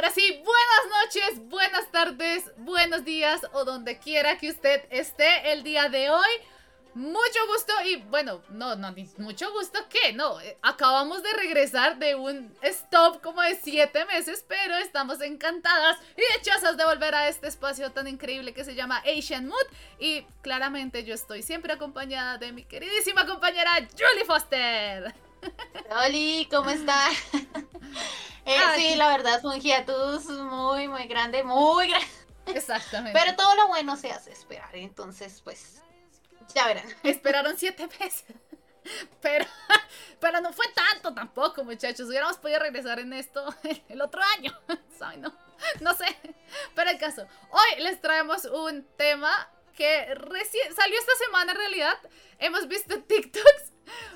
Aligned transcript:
Ahora 0.00 0.14
sí, 0.14 0.42
buenas 0.42 1.04
noches, 1.04 1.48
buenas 1.50 1.90
tardes, 1.92 2.50
buenos 2.56 3.04
días 3.04 3.42
o 3.52 3.66
donde 3.66 3.98
quiera 3.98 4.38
que 4.38 4.48
usted 4.48 4.82
esté 4.88 5.52
el 5.52 5.62
día 5.62 5.90
de 5.90 6.08
hoy. 6.08 6.30
Mucho 6.94 7.46
gusto 7.48 7.74
y 7.84 7.96
bueno, 7.96 8.40
no, 8.48 8.76
no, 8.76 8.94
mucho 9.18 9.52
gusto 9.52 9.78
que 9.90 10.14
no, 10.14 10.40
eh, 10.40 10.56
acabamos 10.62 11.22
de 11.22 11.30
regresar 11.34 11.98
de 11.98 12.14
un 12.14 12.50
stop 12.62 13.20
como 13.20 13.42
de 13.42 13.56
siete 13.56 14.06
meses, 14.06 14.42
pero 14.48 14.74
estamos 14.78 15.20
encantadas 15.20 15.98
y 16.16 16.38
hechosas 16.38 16.78
de 16.78 16.86
volver 16.86 17.14
a 17.14 17.28
este 17.28 17.48
espacio 17.48 17.92
tan 17.92 18.08
increíble 18.08 18.54
que 18.54 18.64
se 18.64 18.74
llama 18.74 19.02
Asian 19.04 19.48
Mood 19.48 19.66
y 19.98 20.22
claramente 20.40 21.04
yo 21.04 21.12
estoy 21.12 21.42
siempre 21.42 21.74
acompañada 21.74 22.38
de 22.38 22.52
mi 22.52 22.64
queridísima 22.64 23.26
compañera 23.26 23.70
Julie 23.98 24.24
Foster. 24.24 25.29
Oli, 26.06 26.48
¿cómo 26.50 26.70
estás? 26.70 27.14
Eh, 28.46 28.58
sí, 28.74 28.96
la 28.96 29.08
verdad 29.08 29.40
fue 29.40 29.54
un 29.54 29.60
hiatus 29.60 30.24
muy, 30.24 30.88
muy 30.88 31.06
grande, 31.06 31.44
muy 31.44 31.88
grande. 31.88 32.08
Exactamente. 32.46 33.16
Pero 33.16 33.36
todo 33.36 33.54
lo 33.54 33.68
bueno 33.68 33.96
se 33.96 34.10
hace 34.10 34.32
esperar, 34.32 34.74
entonces 34.74 35.40
pues 35.44 35.80
ya 36.54 36.66
verán. 36.66 36.86
Esperaron 37.02 37.56
siete 37.56 37.86
meses. 38.00 38.24
Pero, 39.20 39.44
pero 40.20 40.40
no 40.40 40.54
fue 40.54 40.64
tanto 40.72 41.12
tampoco, 41.12 41.62
muchachos. 41.64 42.08
Hubiéramos 42.08 42.38
podido 42.38 42.60
regresar 42.60 42.98
en 42.98 43.12
esto 43.12 43.54
el 43.88 44.00
otro 44.00 44.22
año. 44.38 44.58
No, 45.18 45.32
no 45.80 45.94
sé. 45.94 46.06
Pero 46.74 46.90
el 46.90 46.98
caso, 46.98 47.26
hoy 47.50 47.82
les 47.82 48.00
traemos 48.00 48.46
un 48.46 48.82
tema 48.96 49.30
que 49.76 50.14
recién 50.14 50.74
salió 50.74 50.98
esta 50.98 51.12
semana 51.26 51.52
en 51.52 51.58
realidad. 51.58 51.98
Hemos 52.38 52.66
visto 52.68 53.02
TikToks 53.02 53.72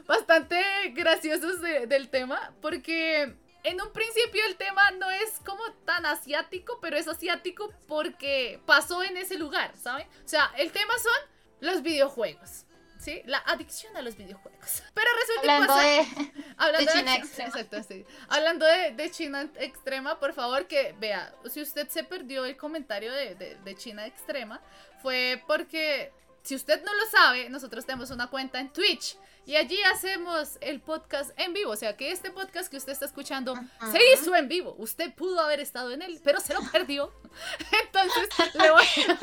bastante 0.07 0.63
graciosos 0.93 1.61
del 1.61 2.09
tema 2.09 2.53
porque 2.61 3.35
en 3.65 3.81
un 3.81 3.91
principio 3.93 4.45
el 4.47 4.57
tema 4.57 4.91
no 4.93 5.11
es 5.11 5.41
como 5.45 5.65
tan 5.85 6.05
asiático, 6.07 6.79
pero 6.81 6.97
es 6.97 7.09
asiático 7.09 7.73
porque 7.89 8.61
pasó 8.67 9.03
en 9.03 9.17
ese 9.17 9.39
lugar, 9.39 9.75
¿saben? 9.77 10.07
O 10.25 10.29
sea, 10.29 10.53
el 10.59 10.71
tema 10.71 10.93
son 11.03 11.31
los 11.61 11.83
videojuegos. 11.83 12.67
¿Sí? 12.99 13.21
La 13.27 13.37
adicción 13.39 13.95
a 13.99 14.03
los 14.03 14.17
videojuegos. 14.17 14.83
Pero 14.95 15.07
resulta 15.21 15.57
hablando 15.57 15.77
de, 15.77 16.33
hablando 16.57 16.91
de 16.91 16.99
China 16.99 17.17
extrema. 17.17 17.49
Exacto, 17.51 17.83
sí. 17.83 18.07
Hablando 18.29 18.65
de, 18.65 19.11
China 19.11 19.51
extrema, 19.57 20.19
por 20.19 20.33
favor, 20.33 20.67
que 20.67 20.95
vea, 20.99 21.35
si 21.51 21.61
usted 21.61 21.87
se 21.89 22.05
perdió 22.05 22.47
el 22.47 22.57
comentario 22.57 23.13
de, 23.13 23.35
de 23.35 23.75
China 23.77 24.07
extrema, 24.07 24.63
fue 25.03 25.43
porque, 25.47 26.13
si 26.43 26.55
usted 26.55 26.83
no 26.83 26.95
lo 26.95 27.07
sabe, 27.11 27.51
nosotros 27.51 27.85
tenemos 27.85 28.11
una 28.11 28.29
cuenta 28.29 28.59
en 28.59 28.73
Twitch 28.73 29.19
y 29.47 29.57
allí 29.57 29.79
hacemos 29.93 30.59
el 30.61 30.81
podcast 30.81 31.31
en 31.39 31.53
vivo. 31.53 31.73
O 31.73 31.77
sea 31.77 31.97
que 31.97 32.11
este 32.11 32.31
podcast 32.31 32.71
que 32.71 32.77
usted 32.77 32.93
está 32.93 33.05
escuchando 33.05 33.55
se 33.93 33.99
hizo 34.13 34.35
en 34.35 34.49
vivo. 34.49 34.75
Usted 34.79 35.13
pudo 35.15 35.41
haber 35.41 35.61
estado 35.61 35.91
en 35.93 36.03
él, 36.03 36.21
pero 36.25 36.41
se 36.41 36.55
lo 36.55 36.61
perdió. 36.71 37.13
Entonces, 37.85 38.29
le 38.55 38.71
voy 38.71 38.83
a... 38.83 39.19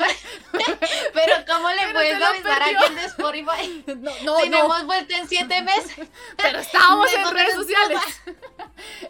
Pero, 1.14 1.34
¿cómo 1.46 1.70
le 1.70 1.92
puedes 1.92 2.22
avisar 2.22 2.62
a 2.62 2.64
alguien 2.66 2.94
de 2.94 3.04
Spotify? 3.04 3.84
No, 4.02 4.10
no, 4.24 4.40
si 4.40 4.48
no. 4.48 4.64
hemos 4.64 4.86
vuelto 4.86 5.14
en 5.14 5.28
siete 5.28 5.62
meses. 5.62 6.08
Pero 6.36 6.58
estábamos 6.58 7.12
en 7.12 7.30
redes 7.30 7.54
sociales. 7.54 8.00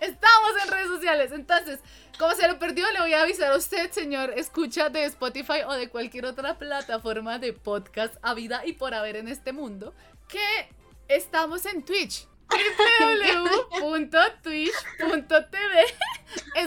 Estábamos 0.00 0.62
en 0.62 0.68
redes 0.70 0.88
sociales. 0.88 1.32
Entonces, 1.32 1.80
como 2.18 2.34
se 2.34 2.46
lo 2.46 2.58
perdió, 2.58 2.90
le 2.92 3.00
voy 3.00 3.14
a 3.14 3.22
avisar 3.22 3.52
a 3.52 3.56
usted, 3.56 3.90
señor, 3.90 4.34
escucha 4.36 4.90
de 4.90 5.04
Spotify 5.04 5.62
o 5.66 5.72
de 5.72 5.88
cualquier 5.88 6.26
otra 6.26 6.58
plataforma 6.58 7.38
de 7.38 7.52
podcast 7.52 8.14
a 8.22 8.34
vida 8.34 8.62
y 8.64 8.74
por 8.74 8.94
haber 8.94 9.16
en 9.16 9.28
este 9.28 9.52
mundo, 9.52 9.94
que 10.28 10.68
estamos 11.14 11.66
en 11.66 11.82
Twitch. 11.82 12.26
www.twitch.tv 13.80 14.70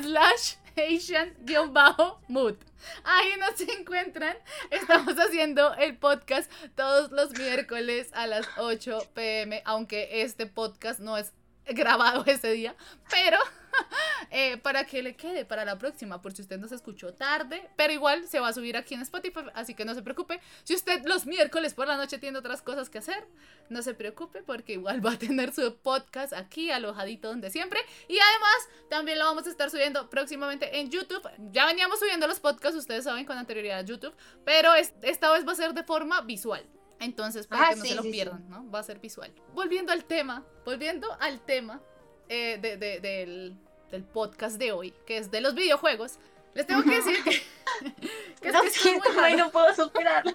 slash 0.03 0.55
Asian-mood. 0.77 2.55
Ahí 3.03 3.33
nos 3.39 3.59
encuentran. 3.61 4.37
Estamos 4.69 5.15
haciendo 5.15 5.73
el 5.75 5.97
podcast 5.97 6.51
todos 6.75 7.11
los 7.11 7.31
miércoles 7.31 8.09
a 8.13 8.27
las 8.27 8.47
8 8.57 8.99
pm, 9.13 9.63
aunque 9.65 10.21
este 10.21 10.45
podcast 10.45 10.99
no 10.99 11.17
es 11.17 11.33
grabado 11.73 12.23
ese 12.25 12.51
día, 12.51 12.75
pero 13.09 13.37
eh, 14.31 14.57
para 14.57 14.85
que 14.85 15.01
le 15.03 15.15
quede 15.15 15.45
para 15.45 15.65
la 15.65 15.77
próxima, 15.77 16.21
por 16.21 16.33
si 16.33 16.41
usted 16.41 16.59
nos 16.59 16.71
escuchó 16.71 17.13
tarde, 17.13 17.69
pero 17.75 17.93
igual 17.93 18.27
se 18.27 18.39
va 18.39 18.49
a 18.49 18.53
subir 18.53 18.77
aquí 18.77 18.93
en 18.93 19.01
Spotify, 19.01 19.41
así 19.53 19.73
que 19.73 19.85
no 19.85 19.93
se 19.93 20.01
preocupe. 20.01 20.39
Si 20.63 20.75
usted 20.75 21.03
los 21.05 21.25
miércoles 21.25 21.73
por 21.73 21.87
la 21.87 21.97
noche 21.97 22.17
tiene 22.17 22.37
otras 22.37 22.61
cosas 22.61 22.89
que 22.89 22.99
hacer, 22.99 23.25
no 23.69 23.81
se 23.81 23.93
preocupe 23.93 24.43
porque 24.43 24.73
igual 24.73 25.05
va 25.05 25.13
a 25.13 25.19
tener 25.19 25.53
su 25.53 25.75
podcast 25.77 26.33
aquí 26.33 26.71
alojadito 26.71 27.29
donde 27.29 27.49
siempre. 27.49 27.79
Y 28.07 28.17
además 28.19 28.69
también 28.89 29.19
lo 29.19 29.25
vamos 29.25 29.47
a 29.47 29.49
estar 29.49 29.69
subiendo 29.69 30.09
próximamente 30.09 30.79
en 30.79 30.89
YouTube. 30.89 31.27
Ya 31.51 31.65
veníamos 31.65 31.99
subiendo 31.99 32.27
los 32.27 32.39
podcasts, 32.39 32.77
ustedes 32.77 33.03
saben, 33.03 33.25
con 33.25 33.37
anterioridad 33.37 33.79
a 33.79 33.83
YouTube, 33.83 34.15
pero 34.43 34.73
esta 34.75 35.31
vez 35.31 35.47
va 35.47 35.53
a 35.53 35.55
ser 35.55 35.73
de 35.73 35.83
forma 35.83 36.21
visual. 36.21 36.65
Entonces, 36.99 37.47
para 37.47 37.67
ah, 37.67 37.69
que 37.69 37.75
no 37.75 37.85
se 37.85 37.95
lo 37.95 38.03
pierdan, 38.03 38.49
¿no? 38.49 38.69
Va 38.71 38.79
a 38.79 38.83
ser 38.83 38.99
visual. 38.99 39.33
Volviendo 39.53 39.91
al 39.91 40.05
tema, 40.05 40.43
volviendo 40.63 41.15
al 41.19 41.39
tema 41.41 41.81
eh, 42.29 42.57
del, 42.59 43.55
del, 43.91 44.03
podcast 44.03 44.57
de 44.57 44.71
hoy, 44.71 44.93
que 45.05 45.17
es 45.17 45.31
de 45.31 45.41
los 45.41 45.55
videojuegos, 45.55 46.19
les 46.53 46.65
tengo 46.65 46.83
que 46.83 46.95
decir 46.95 47.23
que... 47.23 47.41
que 48.41 48.51
no 48.51 48.61
siento, 48.69 49.09
no 49.37 49.51
puedo 49.51 49.75
superarlo. 49.75 50.33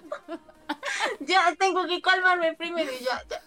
ya 1.21 1.55
tengo 1.57 1.85
que 1.87 2.01
calmarme 2.01 2.53
primero 2.53 2.91
y 2.91 3.03
ya, 3.03 3.23
ya. 3.29 3.41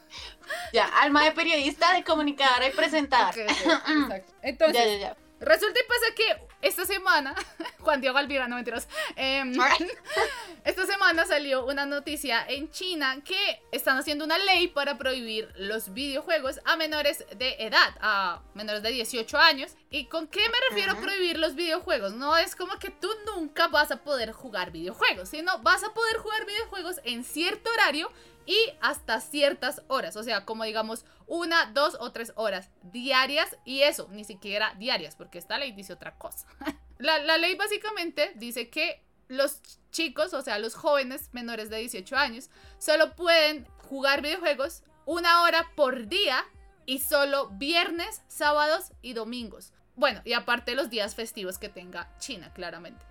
Ya, 0.73 0.87
alma 1.01 1.25
de 1.25 1.33
periodista, 1.33 1.95
de 1.95 2.05
comunicadora 2.05 2.69
y 2.69 2.73
presentadora. 2.73 3.47
Entonces, 4.43 4.75
ya, 4.75 4.85
ya, 4.85 4.99
ya. 4.99 5.17
Resulta 5.45 5.79
y 5.79 5.87
pasa 5.87 6.15
que 6.17 6.67
esta 6.67 6.87
semana, 6.87 7.35
Juan 7.81 8.01
Diego 8.01 8.17
Alvira, 8.17 8.49
no 8.49 8.57
mentiras, 8.57 8.89
eh, 9.17 9.43
esta 10.65 10.87
semana 10.87 11.27
salió 11.27 11.67
una 11.67 11.85
noticia 11.85 12.45
en 12.49 12.71
China 12.71 13.19
que 13.23 13.63
están 13.71 13.99
haciendo 13.99 14.25
una 14.25 14.39
ley 14.39 14.69
para 14.69 14.97
prohibir 14.97 15.53
los 15.57 15.93
videojuegos 15.93 16.61
a 16.65 16.77
menores 16.77 17.27
de 17.37 17.57
edad, 17.59 17.95
a 18.01 18.41
menores 18.55 18.83
de 18.83 18.91
18 18.91 19.39
años. 19.39 19.77
¿Y 19.91 20.07
con 20.07 20.27
qué 20.27 20.41
me 20.41 20.57
refiero 20.71 20.93
a 20.93 21.01
prohibir 21.01 21.39
los 21.39 21.55
videojuegos? 21.55 22.15
No 22.15 22.37
es 22.39 22.57
como 22.57 22.79
que 22.79 22.89
tú 22.91 23.09
nunca 23.27 23.69
vas 23.69 23.91
a 23.91 24.03
poder 24.03 24.33
jugar 24.33 24.71
videojuegos, 24.71 25.29
sino 25.29 25.59
vas 25.59 25.85
a 25.85 25.93
poder 25.93 26.17
jugar 26.17 26.47
videojuegos 26.47 27.01
en 27.05 27.23
cierto 27.23 27.71
horario 27.71 28.11
y 28.47 28.57
hasta 28.81 29.21
ciertas 29.21 29.83
horas, 29.89 30.17
o 30.17 30.23
sea, 30.23 30.45
como 30.45 30.65
digamos 30.65 31.05
una, 31.27 31.67
dos 31.67 31.97
o 32.01 32.13
tres 32.13 32.33
horas 32.37 32.71
diarias 32.83 33.57
y 33.65 33.83
eso, 33.83 34.09
ni 34.11 34.25
siquiera 34.25 34.75
diarias, 34.79 35.17
porque 35.17 35.39
esta 35.39 35.59
ley 35.59 35.73
dice 35.73 35.93
otra 35.93 36.17
cosa. 36.19 36.47
la, 36.99 37.19
la, 37.19 37.39
ley 37.39 37.55
básicamente 37.57 38.33
dice 38.37 38.69
que 38.69 39.03
los 39.29 39.61
chicos, 39.91 40.35
o 40.35 40.43
sea, 40.43 40.59
los 40.59 40.75
jóvenes 40.75 41.31
menores 41.33 41.71
de 41.71 41.79
18 41.79 42.17
años, 42.17 42.51
solo 42.79 43.17
pueden 43.17 43.67
jugar 43.89 44.23
videojuegos 44.23 44.83
una 45.07 45.43
hora 45.43 45.71
por 45.75 46.09
día 46.09 46.45
y 46.87 46.99
solo 46.99 47.49
viernes, 47.51 48.23
sábados 48.29 48.93
y 49.03 49.15
domingos. 49.15 49.73
Bueno, 49.97 50.21
y 50.25 50.33
aparte 50.33 50.75
los 50.75 50.91
días 50.91 51.15
festivos 51.15 51.59
que 51.59 51.69
tenga 51.69 52.11
China, 52.19 52.53
claramente. 52.53 53.05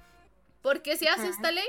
¿Por 0.62 0.82
qué 0.82 0.98
se 0.98 1.10
hace 1.10 1.30
esta 1.30 1.52
ley? 1.52 1.68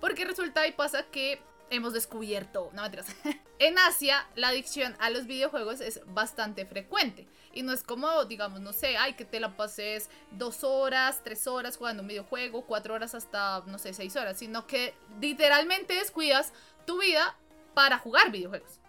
Porque 0.00 0.24
resulta 0.24 0.66
y 0.66 0.72
pasa 0.72 1.04
que 1.04 1.40
hemos 1.70 1.92
descubierto, 1.92 2.70
no 2.72 2.82
mentiras. 2.82 3.06
en 3.58 3.78
Asia, 3.78 4.26
la 4.34 4.48
adicción 4.48 4.96
a 4.98 5.10
los 5.10 5.26
videojuegos 5.26 5.80
es 5.80 6.00
bastante 6.06 6.66
frecuente. 6.66 7.26
Y 7.52 7.62
no 7.62 7.72
es 7.72 7.82
como, 7.82 8.24
digamos, 8.26 8.60
no 8.60 8.72
sé, 8.72 8.96
ay, 8.96 9.14
que 9.14 9.24
te 9.24 9.40
la 9.40 9.56
pases 9.56 10.10
dos 10.30 10.62
horas, 10.64 11.22
tres 11.24 11.46
horas 11.46 11.76
jugando 11.76 12.02
un 12.02 12.08
videojuego, 12.08 12.66
cuatro 12.66 12.94
horas 12.94 13.14
hasta, 13.14 13.62
no 13.66 13.78
sé, 13.78 13.94
seis 13.94 14.14
horas, 14.16 14.38
sino 14.38 14.66
que 14.66 14.94
literalmente 15.20 15.94
descuidas 15.94 16.52
tu 16.86 17.00
vida 17.00 17.36
para 17.74 17.98
jugar 17.98 18.30
videojuegos. 18.30 18.80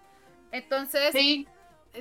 Entonces, 0.52 1.12
sí 1.14 1.48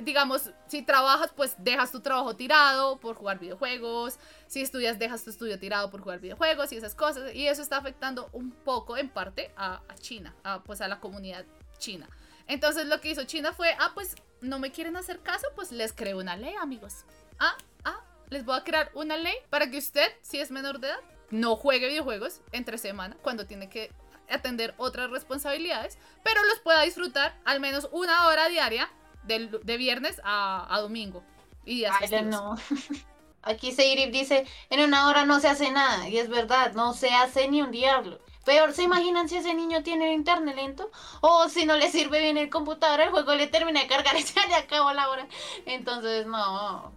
digamos, 0.01 0.51
si 0.67 0.81
trabajas, 0.81 1.31
pues 1.35 1.55
dejas 1.59 1.91
tu 1.91 2.01
trabajo 2.01 2.35
tirado 2.35 2.99
por 2.99 3.15
jugar 3.15 3.39
videojuegos. 3.39 4.19
Si 4.47 4.61
estudias, 4.61 4.99
dejas 4.99 5.23
tu 5.23 5.29
estudio 5.29 5.59
tirado 5.59 5.89
por 5.89 6.01
jugar 6.01 6.19
videojuegos 6.19 6.71
y 6.71 6.77
esas 6.77 6.95
cosas. 6.95 7.33
Y 7.33 7.47
eso 7.47 7.61
está 7.61 7.77
afectando 7.77 8.29
un 8.33 8.51
poco, 8.51 8.97
en 8.97 9.09
parte, 9.09 9.51
a, 9.57 9.81
China, 9.99 10.35
a, 10.43 10.63
pues 10.63 10.81
a 10.81 10.87
la 10.87 10.99
comunidad 10.99 11.45
china. 11.77 12.09
Entonces 12.47 12.87
lo 12.87 13.01
que 13.01 13.11
hizo 13.11 13.23
China 13.25 13.53
fue, 13.53 13.75
ah, 13.79 13.91
pues 13.93 14.15
no 14.41 14.59
me 14.59 14.71
quieren 14.71 14.95
hacer 14.95 15.19
caso, 15.19 15.47
pues 15.55 15.71
les 15.71 15.93
creo 15.93 16.19
una 16.19 16.37
ley, 16.37 16.55
amigos. 16.55 17.05
Ah, 17.39 17.55
ah, 17.83 18.01
les 18.29 18.45
voy 18.45 18.57
a 18.57 18.63
crear 18.63 18.91
una 18.93 19.17
ley 19.17 19.35
para 19.49 19.69
que 19.69 19.77
usted, 19.77 20.07
si 20.21 20.39
es 20.39 20.51
menor 20.51 20.79
de 20.79 20.87
edad, 20.87 20.99
no 21.29 21.55
juegue 21.55 21.87
videojuegos 21.87 22.41
entre 22.51 22.77
semana 22.77 23.17
cuando 23.21 23.45
tiene 23.45 23.69
que 23.69 23.91
atender 24.29 24.73
otras 24.77 25.09
responsabilidades, 25.09 25.97
pero 26.23 26.43
los 26.45 26.59
pueda 26.59 26.81
disfrutar 26.81 27.37
al 27.45 27.59
menos 27.59 27.89
una 27.91 28.27
hora 28.27 28.47
diaria 28.49 28.89
de, 29.27 29.77
viernes 29.77 30.21
a, 30.23 30.79
domingo. 30.81 31.23
Y 31.65 31.85
Ay, 31.85 32.23
no. 32.23 32.57
Aquí 33.41 33.71
Seirip 33.71 34.11
dice, 34.11 34.45
en 34.69 34.81
una 34.81 35.07
hora 35.07 35.25
no 35.25 35.39
se 35.39 35.47
hace 35.47 35.71
nada. 35.71 36.09
Y 36.09 36.17
es 36.17 36.29
verdad, 36.29 36.73
no 36.73 36.93
se 36.93 37.09
hace 37.11 37.47
ni 37.47 37.61
un 37.61 37.71
diablo. 37.71 38.19
Peor, 38.47 38.71
¿se 38.71 38.83
imaginan 38.83 39.27
si 39.27 39.35
ese 39.35 39.53
niño 39.53 39.83
tiene 39.83 40.13
internet 40.13 40.55
lento? 40.55 40.89
O 41.19 41.49
si 41.49 41.65
no 41.65 41.75
le 41.75 41.91
sirve 41.91 42.21
bien 42.21 42.37
el 42.37 42.49
computador, 42.49 43.01
el 43.01 43.09
juego 43.09 43.35
le 43.35 43.47
termina 43.47 43.81
de 43.81 43.87
cargar 43.87 44.15
y 44.17 44.23
ya 44.23 44.45
le 44.47 44.55
acabó 44.55 44.93
la 44.93 45.09
hora. 45.09 45.27
Entonces, 45.65 46.25
no, 46.25 46.93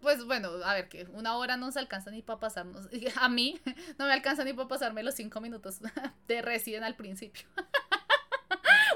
Pues 0.00 0.24
bueno, 0.24 0.48
a 0.64 0.72
ver, 0.72 0.88
que 0.88 1.06
una 1.12 1.36
hora 1.36 1.58
no 1.58 1.70
se 1.70 1.80
alcanza 1.80 2.10
ni 2.10 2.22
para 2.22 2.40
pasarnos. 2.40 2.88
A 3.20 3.28
mí 3.28 3.60
no 3.98 4.06
me 4.06 4.12
alcanza 4.14 4.42
ni 4.42 4.54
para 4.54 4.68
pasarme 4.68 5.02
los 5.02 5.14
cinco 5.14 5.42
minutos 5.42 5.80
de 6.28 6.40
Resident 6.40 6.84
al 6.84 6.96
principio. 6.96 7.46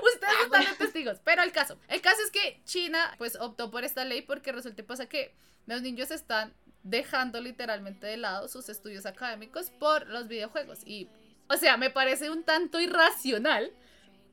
Ustedes 0.03 0.35
ah, 0.39 0.45
están 0.45 0.65
de 0.79 0.80
testigos. 0.91 1.21
Pero 1.25 1.43
el 1.43 1.53
caso, 1.53 1.79
el 1.89 2.01
caso 2.01 2.23
es 2.23 2.31
que 2.31 2.61
China 2.65 3.15
pues 3.19 3.37
optó 3.37 3.71
por 3.71 3.85
esta 3.85 4.05
ley 4.05 4.23
porque 4.23 4.53
resulta 4.53 4.81
y 4.81 4.85
pasa 4.85 5.07
que 5.07 5.35
los 5.67 5.83
niños 5.83 6.11
están 6.11 6.53
dejando 6.83 7.41
literalmente 7.41 8.07
de 8.07 8.17
lado 8.17 8.49
sus 8.49 8.69
estudios 8.69 9.07
académicos 9.07 9.71
por 9.71 10.07
los 10.09 10.29
videojuegos. 10.29 10.81
Y 10.85 11.09
o 11.49 11.57
sea, 11.57 11.77
me 11.77 11.91
parece 11.91 12.31
un 12.31 12.45
tanto 12.45 12.81
irracional 12.81 13.73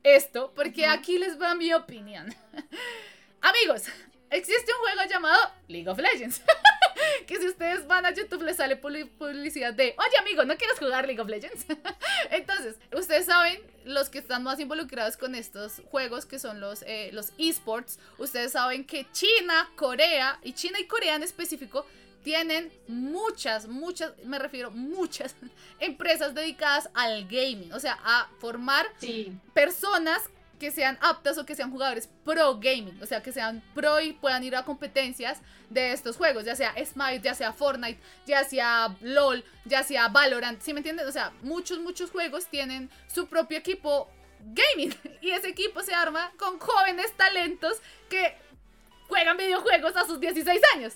esto, 0.02 0.52
porque 0.54 0.86
aquí 0.86 1.18
les 1.18 1.40
va 1.40 1.54
mi 1.54 1.72
opinión. 1.72 2.34
Amigos, 3.40 3.84
existe 4.30 4.72
un 4.72 4.78
juego 4.78 5.10
llamado 5.10 5.38
League 5.66 5.88
of 5.88 5.98
Legends. 5.98 6.42
que 7.26 7.36
si 7.38 7.48
ustedes 7.48 7.86
van 7.86 8.06
a 8.06 8.12
YouTube 8.12 8.42
les 8.42 8.56
sale 8.56 8.76
publicidad 8.76 9.74
de, 9.74 9.94
oye 9.98 10.18
amigo, 10.18 10.44
¿no 10.44 10.56
quieres 10.56 10.78
jugar 10.78 11.06
League 11.06 11.20
of 11.20 11.28
Legends? 11.28 11.66
Entonces, 12.30 12.76
ustedes 12.92 13.26
saben, 13.26 13.60
los 13.84 14.08
que 14.08 14.18
están 14.18 14.42
más 14.42 14.60
involucrados 14.60 15.16
con 15.16 15.34
estos 15.34 15.82
juegos, 15.90 16.26
que 16.26 16.38
son 16.38 16.60
los, 16.60 16.82
eh, 16.82 17.10
los 17.12 17.32
esports, 17.38 17.98
ustedes 18.18 18.52
saben 18.52 18.84
que 18.84 19.06
China, 19.12 19.70
Corea, 19.76 20.38
y 20.42 20.52
China 20.52 20.78
y 20.80 20.86
Corea 20.86 21.16
en 21.16 21.22
específico, 21.22 21.86
tienen 22.22 22.70
muchas, 22.88 23.68
muchas, 23.68 24.12
me 24.24 24.38
refiero 24.38 24.70
muchas 24.70 25.34
empresas 25.80 26.34
dedicadas 26.34 26.90
al 26.94 27.24
gaming, 27.24 27.72
o 27.72 27.80
sea, 27.80 27.98
a 28.04 28.28
formar 28.38 28.86
personas 29.54 30.22
que 30.58 30.70
sean 30.70 30.98
aptas 31.00 31.38
o 31.38 31.46
que 31.46 31.54
sean 31.54 31.70
jugadores 31.70 32.08
pro 32.24 32.58
gaming, 32.58 33.00
o 33.02 33.06
sea, 33.06 33.22
que 33.22 33.32
sean 33.32 33.62
pro 33.74 34.00
y 34.00 34.12
puedan 34.12 34.44
ir 34.44 34.56
a 34.56 34.64
competencias 34.64 35.40
de 35.70 35.92
estos 35.92 36.16
juegos, 36.16 36.44
ya 36.44 36.56
sea 36.56 36.74
Smite, 36.84 37.20
ya 37.20 37.34
sea 37.34 37.52
Fortnite, 37.52 38.00
ya 38.26 38.44
sea 38.44 38.96
LOL, 39.00 39.44
ya 39.64 39.82
sea 39.82 40.08
Valorant, 40.08 40.60
¿sí 40.60 40.72
me 40.72 40.80
entiendes? 40.80 41.06
O 41.06 41.12
sea, 41.12 41.32
muchos, 41.42 41.78
muchos 41.80 42.10
juegos 42.10 42.46
tienen 42.46 42.90
su 43.06 43.28
propio 43.28 43.58
equipo 43.58 44.10
gaming 44.40 44.94
y 45.20 45.30
ese 45.30 45.48
equipo 45.48 45.82
se 45.82 45.94
arma 45.94 46.32
con 46.38 46.58
jóvenes 46.58 47.12
talentos 47.16 47.78
que 48.08 48.36
juegan 49.08 49.36
videojuegos 49.36 49.96
a 49.96 50.06
sus 50.06 50.20
16 50.20 50.60
años 50.74 50.94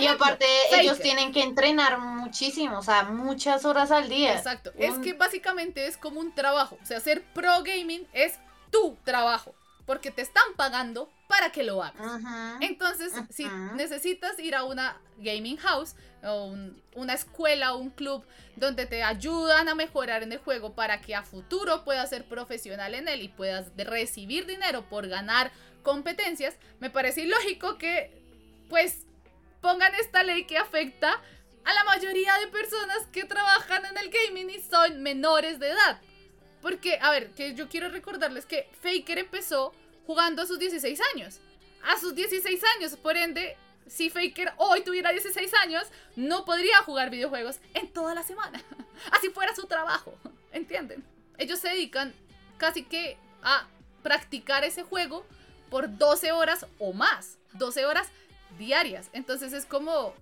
y 0.00 0.06
aparte 0.06 0.46
ellos 0.72 0.98
tienen 0.98 1.32
que 1.32 1.42
entrenar 1.42 1.98
muchísimo, 1.98 2.78
o 2.78 2.82
sea, 2.82 3.04
muchas 3.04 3.64
horas 3.64 3.90
al 3.90 4.08
día. 4.08 4.34
Exacto. 4.34 4.72
Es 4.76 4.98
que 4.98 5.12
básicamente 5.12 5.86
es 5.86 5.96
como 5.96 6.20
un 6.20 6.34
trabajo. 6.34 6.78
O 6.82 6.86
sea, 6.86 7.00
ser 7.00 7.22
pro 7.22 7.62
gaming 7.62 8.06
es 8.12 8.38
tu 8.72 8.96
trabajo. 9.04 9.54
Porque 9.86 10.10
te 10.10 10.22
están 10.22 10.44
pagando 10.56 11.08
para 11.28 11.50
que 11.50 11.62
lo 11.62 11.82
hagas. 11.82 12.22
Entonces, 12.60 13.12
si 13.30 13.48
necesitas 13.74 14.38
ir 14.38 14.54
a 14.54 14.64
una 14.64 14.96
gaming 15.18 15.56
house 15.56 15.94
o 16.22 16.54
una 16.94 17.14
escuela 17.14 17.74
o 17.74 17.78
un 17.78 17.90
club 17.90 18.24
donde 18.56 18.86
te 18.86 19.02
ayudan 19.02 19.68
a 19.68 19.74
mejorar 19.74 20.22
en 20.22 20.32
el 20.32 20.38
juego 20.38 20.74
para 20.74 21.00
que 21.00 21.14
a 21.14 21.22
futuro 21.22 21.84
puedas 21.84 22.10
ser 22.10 22.24
profesional 22.28 22.94
en 22.94 23.08
él 23.08 23.22
y 23.22 23.28
puedas 23.28 23.72
recibir 23.76 24.46
dinero 24.46 24.88
por 24.88 25.08
ganar 25.08 25.50
competencias, 25.82 26.54
me 26.80 26.90
parece 26.90 27.22
ilógico 27.22 27.76
que 27.76 28.22
pues 28.68 29.06
pongan 29.60 29.94
esta 29.96 30.22
ley 30.22 30.44
que 30.44 30.58
afecta 30.58 31.20
a 31.64 31.74
la 31.74 31.84
mayoría 31.84 32.34
de 32.38 32.48
personas 32.48 33.06
que 33.12 33.24
trabajan 33.24 33.84
en 33.86 33.98
el 33.98 34.10
gaming 34.10 34.50
y 34.50 34.60
son 34.60 35.02
menores 35.02 35.58
de 35.58 35.70
edad. 35.70 36.00
Porque, 36.62 36.98
a 37.02 37.10
ver, 37.10 37.32
que 37.32 37.54
yo 37.54 37.68
quiero 37.68 37.88
recordarles 37.88 38.46
que 38.46 38.70
Faker 38.80 39.18
empezó 39.18 39.74
jugando 40.06 40.42
a 40.42 40.46
sus 40.46 40.58
16 40.58 41.00
años. 41.14 41.40
A 41.82 41.98
sus 41.98 42.14
16 42.14 42.62
años, 42.76 42.96
por 42.96 43.16
ende, 43.16 43.56
si 43.86 44.08
Faker 44.08 44.52
hoy 44.56 44.82
tuviera 44.82 45.10
16 45.10 45.52
años, 45.54 45.84
no 46.14 46.44
podría 46.44 46.78
jugar 46.84 47.10
videojuegos 47.10 47.58
en 47.74 47.92
toda 47.92 48.14
la 48.14 48.22
semana. 48.22 48.62
Así 49.10 49.28
fuera 49.30 49.54
su 49.54 49.66
trabajo, 49.66 50.14
¿entienden? 50.52 51.04
Ellos 51.38 51.58
se 51.58 51.68
dedican 51.68 52.14
casi 52.58 52.84
que 52.84 53.18
a 53.42 53.66
practicar 54.02 54.64
ese 54.64 54.84
juego 54.84 55.26
por 55.68 55.98
12 55.98 56.30
horas 56.32 56.66
o 56.78 56.92
más. 56.92 57.38
12 57.54 57.84
horas 57.86 58.08
diarias. 58.58 59.10
Entonces 59.12 59.52
es 59.52 59.66
como, 59.66 60.14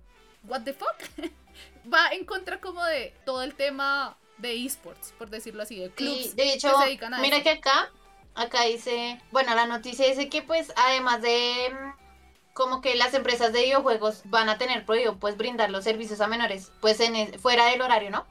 what 0.45 0.63
the 0.63 0.73
fuck? 0.73 0.95
Va 1.93 2.09
en 2.13 2.25
contra 2.25 2.59
como 2.59 2.83
de 2.85 3.13
todo 3.25 3.43
el 3.43 3.53
tema 3.53 4.17
de 4.41 4.65
esports, 4.65 5.13
por 5.17 5.29
decirlo 5.29 5.63
así, 5.63 5.79
de 5.79 5.89
clubs 5.91 6.35
de 6.35 6.53
hecho, 6.53 6.73
mira 7.21 7.41
que 7.43 7.49
acá, 7.49 7.91
acá 8.35 8.63
dice, 8.63 9.21
bueno, 9.31 9.53
la 9.55 9.65
noticia 9.65 10.07
dice 10.07 10.29
que 10.29 10.41
pues 10.41 10.73
además 10.75 11.21
de 11.21 11.69
mm, 11.71 12.53
como 12.53 12.81
que 12.81 12.95
las 12.95 13.13
empresas 13.13 13.53
de 13.53 13.63
videojuegos 13.63 14.21
van 14.25 14.49
a 14.49 14.57
tener 14.57 14.85
prohibido 14.85 15.17
pues 15.17 15.37
brindar 15.37 15.69
los 15.69 15.83
servicios 15.83 16.21
a 16.21 16.27
menores, 16.27 16.71
pues 16.81 16.99
en 16.99 17.39
fuera 17.39 17.67
del 17.67 17.81
horario, 17.81 18.09
¿no? 18.09 18.25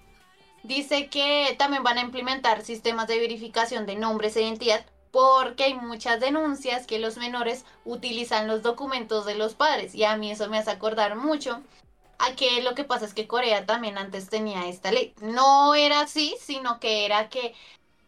Dice 0.62 1.08
que 1.08 1.54
también 1.58 1.82
van 1.82 1.96
a 1.96 2.02
implementar 2.02 2.62
sistemas 2.62 3.06
de 3.06 3.18
verificación 3.18 3.86
de 3.86 3.96
nombres 3.96 4.36
e 4.36 4.42
identidad 4.42 4.84
porque 5.10 5.64
hay 5.64 5.74
muchas 5.74 6.20
denuncias 6.20 6.86
que 6.86 6.98
los 6.98 7.16
menores 7.16 7.64
utilizan 7.84 8.46
los 8.46 8.62
documentos 8.62 9.26
de 9.26 9.34
los 9.34 9.54
padres 9.54 9.94
y 9.94 10.04
a 10.04 10.16
mí 10.16 10.30
eso 10.30 10.48
me 10.48 10.58
hace 10.58 10.70
acordar 10.70 11.16
mucho 11.16 11.62
a 12.20 12.34
que 12.36 12.62
lo 12.62 12.74
que 12.74 12.84
pasa 12.84 13.06
es 13.06 13.14
que 13.14 13.26
Corea 13.26 13.66
también 13.66 13.98
antes 13.98 14.28
tenía 14.28 14.68
esta 14.68 14.92
ley. 14.92 15.14
No 15.20 15.74
era 15.74 16.00
así, 16.00 16.36
sino 16.40 16.78
que 16.80 17.06
era 17.06 17.28
que 17.28 17.54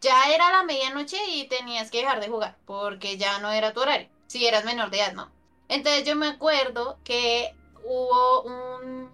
ya 0.00 0.32
era 0.34 0.50
la 0.50 0.64
medianoche 0.64 1.18
y 1.28 1.48
tenías 1.48 1.90
que 1.90 1.98
dejar 1.98 2.20
de 2.20 2.28
jugar 2.28 2.56
porque 2.66 3.16
ya 3.16 3.38
no 3.38 3.50
era 3.52 3.72
tu 3.72 3.80
horario, 3.80 4.08
si 4.26 4.46
eras 4.46 4.64
menor 4.64 4.90
de 4.90 4.98
edad, 4.98 5.12
¿no? 5.14 5.30
Entonces 5.68 6.04
yo 6.04 6.16
me 6.16 6.28
acuerdo 6.28 6.98
que 7.04 7.54
hubo 7.84 8.42
un... 8.42 9.10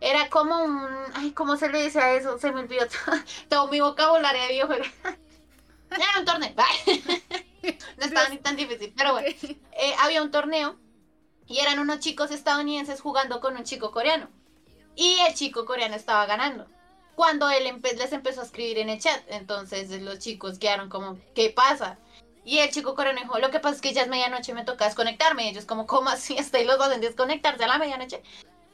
Era 0.00 0.28
como 0.28 0.62
un... 0.62 0.86
Ay, 1.14 1.32
¿cómo 1.32 1.56
se 1.56 1.70
le 1.70 1.82
dice 1.82 2.00
a 2.00 2.14
eso? 2.14 2.38
Se 2.38 2.52
me 2.52 2.60
olvidó 2.60 2.84
todo, 3.48 3.68
mi 3.68 3.80
vocabulario 3.80 4.42
de 4.42 4.48
videojuegos. 4.48 4.88
Era 5.90 6.18
un 6.18 6.24
torneo. 6.26 6.52
no 7.96 8.04
estaba 8.04 8.28
ni 8.28 8.38
tan 8.38 8.56
difícil, 8.56 8.92
pero 8.96 9.12
bueno. 9.12 9.28
Eh, 9.28 9.94
había 10.00 10.22
un 10.22 10.30
torneo 10.30 10.76
y 11.46 11.58
eran 11.58 11.78
unos 11.78 12.00
chicos 12.00 12.30
estadounidenses 12.30 13.00
jugando 13.00 13.40
con 13.40 13.56
un 13.56 13.64
chico 13.64 13.90
coreano. 13.90 14.28
Y 14.96 15.18
el 15.26 15.34
chico 15.34 15.64
coreano 15.64 15.96
estaba 15.96 16.26
ganando. 16.26 16.66
Cuando 17.14 17.48
él 17.50 17.64
les 17.82 18.12
empezó 18.12 18.40
a 18.40 18.44
escribir 18.44 18.78
en 18.78 18.88
el 18.88 19.00
chat, 19.00 19.22
entonces 19.28 19.90
los 20.02 20.18
chicos 20.18 20.58
quedaron 20.58 20.88
como, 20.88 21.18
¿qué 21.34 21.50
pasa? 21.50 21.98
Y 22.44 22.58
el 22.58 22.70
chico 22.70 22.94
coreano 22.94 23.20
dijo, 23.20 23.38
lo 23.38 23.50
que 23.50 23.60
pasa 23.60 23.76
es 23.76 23.80
que 23.80 23.92
ya 23.92 24.02
es 24.02 24.08
medianoche, 24.08 24.52
me 24.52 24.64
toca 24.64 24.84
desconectarme. 24.84 25.46
Y 25.46 25.48
ellos 25.50 25.64
como, 25.64 25.86
¿cómo 25.86 26.10
así? 26.10 26.36
Hasta 26.38 26.62
los 26.62 26.78
dos 26.78 26.92
en 26.92 27.00
desconectarse 27.00 27.64
a 27.64 27.68
la 27.68 27.78
medianoche. 27.78 28.22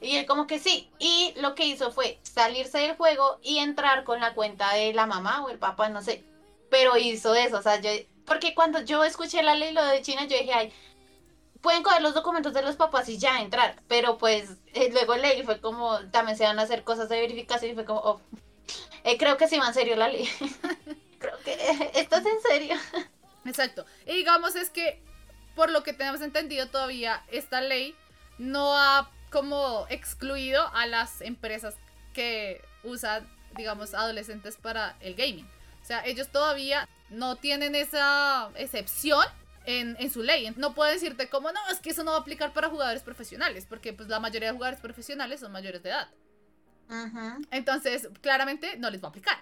Y 0.01 0.15
él 0.15 0.25
como 0.25 0.47
que 0.47 0.59
sí. 0.59 0.89
Y 0.99 1.33
lo 1.37 1.55
que 1.55 1.65
hizo 1.65 1.91
fue 1.91 2.19
salirse 2.23 2.79
del 2.79 2.95
juego 2.95 3.39
y 3.43 3.59
entrar 3.59 4.03
con 4.03 4.19
la 4.19 4.33
cuenta 4.33 4.73
de 4.73 4.93
la 4.93 5.05
mamá 5.05 5.43
o 5.43 5.49
el 5.49 5.59
papá, 5.59 5.89
no 5.89 6.01
sé 6.01 6.25
pero 6.71 6.97
hizo 6.97 7.35
eso, 7.35 7.57
o 7.57 7.61
sea, 7.61 7.79
yo, 7.81 7.91
porque 8.25 8.55
cuando 8.55 8.81
yo 8.81 9.03
escuché 9.03 9.43
la 9.43 9.55
ley 9.55 9.73
lo 9.73 9.83
de 9.85 10.01
China, 10.01 10.25
yo 10.25 10.37
dije, 10.37 10.53
ay, 10.53 10.73
pueden 11.61 11.83
coger 11.83 12.01
los 12.01 12.13
documentos 12.13 12.53
de 12.53 12.61
los 12.61 12.75
papás 12.75 13.07
y 13.09 13.17
ya 13.17 13.41
entrar, 13.41 13.75
pero 13.87 14.17
pues 14.17 14.49
eh, 14.73 14.89
luego 14.91 15.15
leí, 15.15 15.43
fue 15.43 15.61
como, 15.61 15.99
también 16.09 16.37
se 16.37 16.43
van 16.43 16.59
a 16.59 16.63
hacer 16.63 16.83
cosas 16.83 17.09
de 17.09 17.19
verificación 17.21 17.71
y 17.71 17.75
fue 17.75 17.85
como, 17.85 17.99
oh, 17.99 18.21
eh, 19.03 19.17
creo 19.17 19.37
que 19.37 19.47
sí 19.47 19.57
va 19.57 19.67
en 19.67 19.73
serio 19.73 19.95
la 19.95 20.07
ley, 20.07 20.27
creo 21.19 21.37
que 21.43 21.53
eh, 21.53 21.91
esto 21.95 22.17
es 22.17 22.25
en 22.25 22.41
serio. 22.41 22.75
Exacto, 23.45 23.85
y 24.05 24.15
digamos 24.15 24.55
es 24.55 24.69
que, 24.69 25.01
por 25.55 25.71
lo 25.71 25.83
que 25.83 25.93
tenemos 25.93 26.21
entendido 26.21 26.67
todavía, 26.67 27.23
esta 27.31 27.61
ley 27.61 27.95
no 28.37 28.75
ha 28.77 29.09
como 29.31 29.85
excluido 29.89 30.67
a 30.73 30.85
las 30.87 31.21
empresas 31.21 31.75
que 32.13 32.61
usan, 32.83 33.27
digamos, 33.55 33.93
adolescentes 33.93 34.57
para 34.57 34.97
el 34.99 35.15
gaming. 35.15 35.49
O 35.81 35.85
sea, 35.85 36.05
ellos 36.05 36.27
todavía 36.29 36.87
no 37.09 37.37
tienen 37.37 37.75
esa 37.75 38.49
excepción 38.55 39.25
en, 39.65 40.11
su 40.11 40.23
ley. 40.23 40.51
No 40.57 40.73
puedo 40.73 40.91
decirte 40.91 41.29
como, 41.29 41.51
no, 41.51 41.59
es 41.71 41.79
que 41.79 41.91
eso 41.91 42.03
no 42.03 42.11
va 42.11 42.17
a 42.17 42.21
aplicar 42.21 42.53
para 42.53 42.69
jugadores 42.69 43.03
profesionales, 43.03 43.65
porque 43.67 43.93
pues 43.93 44.09
la 44.09 44.19
mayoría 44.19 44.49
de 44.49 44.53
jugadores 44.53 44.79
profesionales 44.79 45.39
son 45.39 45.51
mayores 45.51 45.83
de 45.83 45.89
edad. 45.89 46.09
Entonces, 47.51 48.09
claramente 48.21 48.77
no 48.77 48.89
les 48.89 49.01
va 49.01 49.07
a 49.07 49.09
aplicar. 49.09 49.37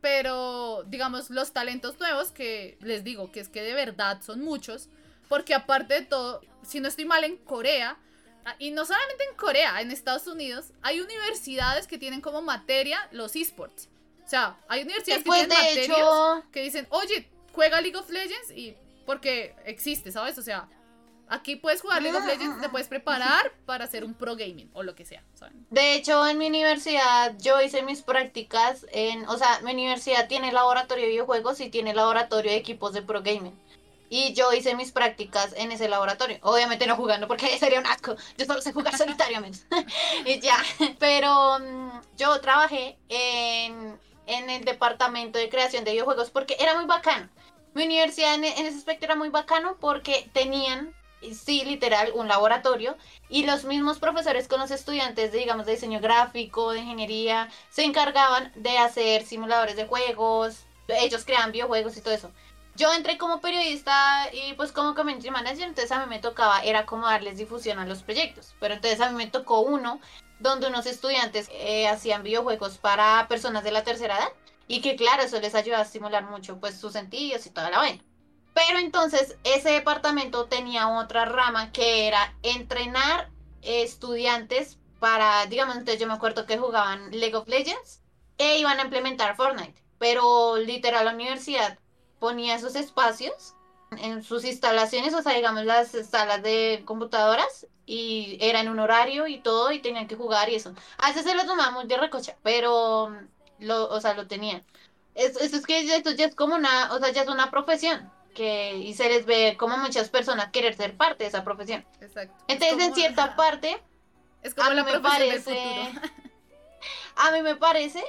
Pero, 0.00 0.84
digamos, 0.86 1.30
los 1.30 1.52
talentos 1.52 1.98
nuevos, 1.98 2.30
que 2.30 2.78
les 2.80 3.04
digo 3.04 3.30
que 3.30 3.40
es 3.40 3.48
que 3.48 3.62
de 3.62 3.74
verdad 3.74 4.22
son 4.22 4.42
muchos, 4.42 4.88
porque 5.28 5.54
aparte 5.54 5.94
de 5.94 6.02
todo, 6.02 6.40
si 6.62 6.80
no 6.80 6.88
estoy 6.88 7.04
mal 7.04 7.24
en 7.24 7.36
Corea, 7.38 7.96
ah, 8.44 8.54
y 8.58 8.70
no 8.70 8.84
solamente 8.84 9.24
en 9.30 9.36
Corea, 9.36 9.80
en 9.80 9.90
Estados 9.90 10.26
Unidos, 10.26 10.72
hay 10.82 11.00
universidades 11.00 11.86
que 11.86 11.98
tienen 11.98 12.20
como 12.20 12.42
materia 12.42 13.06
los 13.12 13.36
esports. 13.36 13.88
O 14.24 14.28
sea, 14.28 14.58
hay 14.68 14.82
universidades 14.82 15.24
que 15.24 15.30
tienen 15.30 15.48
materias 15.48 16.44
que 16.50 16.62
dicen, 16.62 16.86
oye, 16.90 17.28
juega 17.52 17.80
League 17.80 17.96
of 17.96 18.08
Legends 18.08 18.50
y 18.50 18.76
porque 19.04 19.54
existe, 19.64 20.10
¿sabes? 20.12 20.38
O 20.38 20.42
sea, 20.42 20.68
Aquí 21.28 21.56
puedes 21.56 21.80
jugar 21.80 22.02
League 22.02 22.16
of 22.16 22.26
Legends, 22.26 22.60
te 22.60 22.68
puedes 22.68 22.88
preparar 22.88 23.52
para 23.64 23.84
hacer 23.84 24.04
un 24.04 24.14
pro 24.14 24.36
gaming 24.36 24.70
o 24.74 24.82
lo 24.82 24.94
que 24.94 25.04
sea, 25.04 25.22
De 25.70 25.94
hecho, 25.94 26.26
en 26.26 26.36
mi 26.38 26.46
universidad 26.48 27.34
yo 27.38 27.60
hice 27.62 27.82
mis 27.82 28.02
prácticas 28.02 28.86
en, 28.92 29.26
o 29.26 29.38
sea, 29.38 29.60
mi 29.62 29.72
universidad 29.72 30.28
tiene 30.28 30.52
laboratorio 30.52 31.04
de 31.04 31.10
videojuegos 31.10 31.60
y 31.60 31.70
tiene 31.70 31.94
laboratorio 31.94 32.50
de 32.50 32.58
equipos 32.58 32.92
de 32.92 33.02
pro 33.02 33.22
gaming. 33.22 33.58
Y 34.10 34.34
yo 34.34 34.52
hice 34.52 34.76
mis 34.76 34.92
prácticas 34.92 35.54
en 35.56 35.72
ese 35.72 35.88
laboratorio. 35.88 36.38
Obviamente 36.42 36.86
no 36.86 36.94
jugando 36.94 37.26
porque 37.26 37.46
sería 37.58 37.80
un 37.80 37.86
asco. 37.86 38.16
Yo 38.36 38.44
solo 38.44 38.60
sé 38.60 38.72
jugar 38.72 38.96
solitariamente. 38.96 39.60
y 40.26 40.38
ya. 40.40 40.58
Pero 40.98 41.58
mm, 41.58 42.00
yo 42.16 42.38
trabajé 42.40 42.98
en, 43.08 43.98
en 44.26 44.50
el 44.50 44.64
departamento 44.64 45.38
de 45.38 45.48
creación 45.48 45.84
de 45.84 45.92
videojuegos 45.92 46.30
porque 46.30 46.56
era 46.60 46.76
muy 46.76 46.84
bacano. 46.84 47.28
Mi 47.74 47.84
universidad 47.84 48.34
en, 48.34 48.44
ese 48.44 48.78
aspecto 48.78 49.04
era 49.04 49.16
muy 49.16 49.30
bacano 49.30 49.76
porque 49.80 50.30
tenían, 50.32 50.94
sí, 51.32 51.64
literal, 51.64 52.12
un 52.14 52.28
laboratorio 52.28 52.96
y 53.28 53.44
los 53.46 53.64
mismos 53.64 53.98
profesores 53.98 54.46
con 54.46 54.60
los 54.60 54.70
estudiantes 54.70 55.32
de, 55.32 55.38
digamos, 55.38 55.66
de 55.66 55.72
diseño 55.72 55.98
gráfico, 55.98 56.70
de 56.70 56.78
ingeniería, 56.78 57.50
se 57.70 57.82
encargaban 57.82 58.52
de 58.54 58.78
hacer 58.78 59.24
simuladores 59.24 59.74
de 59.74 59.86
juegos, 59.86 60.64
ellos 60.86 61.24
creaban 61.24 61.50
videojuegos 61.50 61.96
y 61.96 62.00
todo 62.00 62.14
eso. 62.14 62.30
Yo 62.76 62.92
entré 62.92 63.18
como 63.18 63.40
periodista 63.40 64.28
y 64.32 64.52
pues 64.54 64.70
como 64.70 64.94
community 64.94 65.30
manager, 65.30 65.66
entonces 65.68 65.90
a 65.90 66.00
mí 66.00 66.06
me 66.08 66.20
tocaba, 66.20 66.60
era 66.62 66.86
como 66.86 67.06
darles 67.06 67.38
difusión 67.38 67.80
a 67.80 67.86
los 67.86 68.02
proyectos, 68.02 68.54
pero 68.60 68.74
entonces 68.74 69.00
a 69.00 69.10
mí 69.10 69.16
me 69.16 69.28
tocó 69.28 69.60
uno 69.60 70.00
donde 70.38 70.68
unos 70.68 70.86
estudiantes 70.86 71.48
eh, 71.52 71.88
hacían 71.88 72.22
videojuegos 72.22 72.78
para 72.78 73.26
personas 73.28 73.64
de 73.64 73.72
la 73.72 73.82
tercera 73.82 74.16
edad 74.18 74.28
y 74.68 74.80
que 74.80 74.96
claro, 74.96 75.22
eso 75.22 75.40
les 75.40 75.54
ayuda 75.54 75.78
a 75.78 75.82
estimular 75.82 76.24
mucho 76.24 76.58
pues 76.58 76.78
sus 76.78 76.92
sentidos 76.92 77.46
y 77.46 77.50
toda 77.50 77.70
la 77.70 77.78
vaina. 77.78 78.02
Pero 78.54 78.78
entonces 78.78 79.36
ese 79.44 79.70
departamento 79.70 80.46
tenía 80.46 80.88
otra 80.88 81.24
rama 81.24 81.72
que 81.72 82.06
era 82.06 82.34
entrenar 82.42 83.30
estudiantes 83.62 84.78
para, 85.00 85.44
digamos, 85.46 85.76
entonces 85.76 86.00
yo 86.00 86.06
me 86.06 86.14
acuerdo 86.14 86.46
que 86.46 86.56
jugaban 86.56 87.10
League 87.10 87.34
of 87.34 87.48
Legends 87.48 88.00
e 88.38 88.58
iban 88.58 88.78
a 88.78 88.84
implementar 88.84 89.36
Fortnite. 89.36 89.82
Pero 89.98 90.56
literal 90.56 91.06
la 91.06 91.14
universidad 91.14 91.78
ponía 92.20 92.54
esos 92.54 92.76
espacios 92.76 93.54
en 93.98 94.22
sus 94.22 94.44
instalaciones, 94.44 95.14
o 95.14 95.22
sea, 95.22 95.34
digamos 95.34 95.64
las 95.64 95.90
salas 96.08 96.42
de 96.42 96.82
computadoras 96.84 97.66
y 97.86 98.38
era 98.40 98.60
en 98.60 98.68
un 98.68 98.78
horario 98.78 99.26
y 99.26 99.38
todo 99.38 99.72
y 99.72 99.80
tenían 99.80 100.08
que 100.08 100.16
jugar 100.16 100.48
y 100.48 100.54
eso. 100.54 100.74
A 100.98 101.08
veces 101.08 101.24
se 101.24 101.34
lo 101.34 101.44
tomamos 101.44 101.86
de 101.86 101.96
recocha, 101.96 102.36
pero 102.42 103.14
lo, 103.58 103.88
o 103.88 104.00
sea, 104.00 104.14
lo 104.14 104.26
tenían. 104.26 104.62
Eso, 105.14 105.40
es 105.40 105.66
que 105.66 105.80
esto 105.94 106.10
ya 106.12 106.26
es 106.26 106.34
como 106.34 106.56
una, 106.56 106.92
o 106.92 106.98
sea, 106.98 107.10
ya 107.10 107.22
es 107.22 107.28
una 107.28 107.50
profesión 107.50 108.10
que 108.34 108.76
y 108.76 108.94
se 108.94 109.08
les 109.08 109.26
ve 109.26 109.56
como 109.56 109.76
muchas 109.76 110.08
personas 110.08 110.50
querer 110.50 110.76
ser 110.76 110.96
parte 110.96 111.24
de 111.24 111.28
esa 111.28 111.44
profesión. 111.44 111.84
Exacto. 112.00 112.34
Entonces, 112.48 112.88
en 112.88 112.94
cierta 112.94 113.36
parte, 113.36 113.80
es 114.42 114.54
como 114.54 114.70
a 114.70 114.74
mí 114.74 114.82
me 114.82 115.00
parece, 115.00 115.56
a 117.16 117.30
mí 117.30 117.42
me 117.42 117.56
parece 117.56 118.02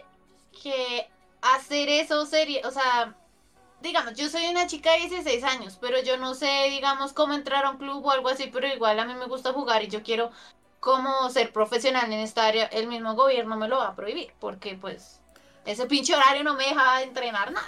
que 0.63 1.07
hacer 1.41 1.89
eso 1.89 2.25
sería, 2.25 2.67
o 2.67 2.71
sea, 2.71 3.15
digamos, 3.81 4.15
yo 4.15 4.27
soy 4.29 4.47
una 4.47 4.65
chica 4.67 4.93
de 4.93 5.07
16 5.07 5.43
años, 5.43 5.77
pero 5.79 6.01
yo 6.01 6.17
no 6.17 6.33
sé, 6.33 6.69
digamos, 6.71 7.13
cómo 7.13 7.33
entrar 7.33 7.65
a 7.65 7.71
un 7.71 7.77
club 7.77 8.03
o 8.03 8.11
algo 8.11 8.29
así, 8.29 8.49
pero 8.51 8.67
igual 8.67 8.99
a 8.99 9.05
mí 9.05 9.13
me 9.13 9.27
gusta 9.27 9.53
jugar 9.53 9.83
y 9.83 9.87
yo 9.87 10.01
quiero 10.01 10.31
como 10.79 11.29
ser 11.29 11.51
profesional 11.51 12.11
en 12.11 12.19
esta 12.19 12.45
área, 12.45 12.65
el 12.65 12.87
mismo 12.87 13.15
gobierno 13.15 13.57
me 13.57 13.67
lo 13.67 13.77
va 13.77 13.89
a 13.89 13.95
prohibir, 13.95 14.33
porque 14.39 14.75
pues 14.75 15.21
ese 15.65 15.85
pinche 15.87 16.15
horario 16.15 16.43
no 16.43 16.53
me 16.53 16.65
deja 16.65 17.01
entrenar 17.01 17.51
nada. 17.51 17.67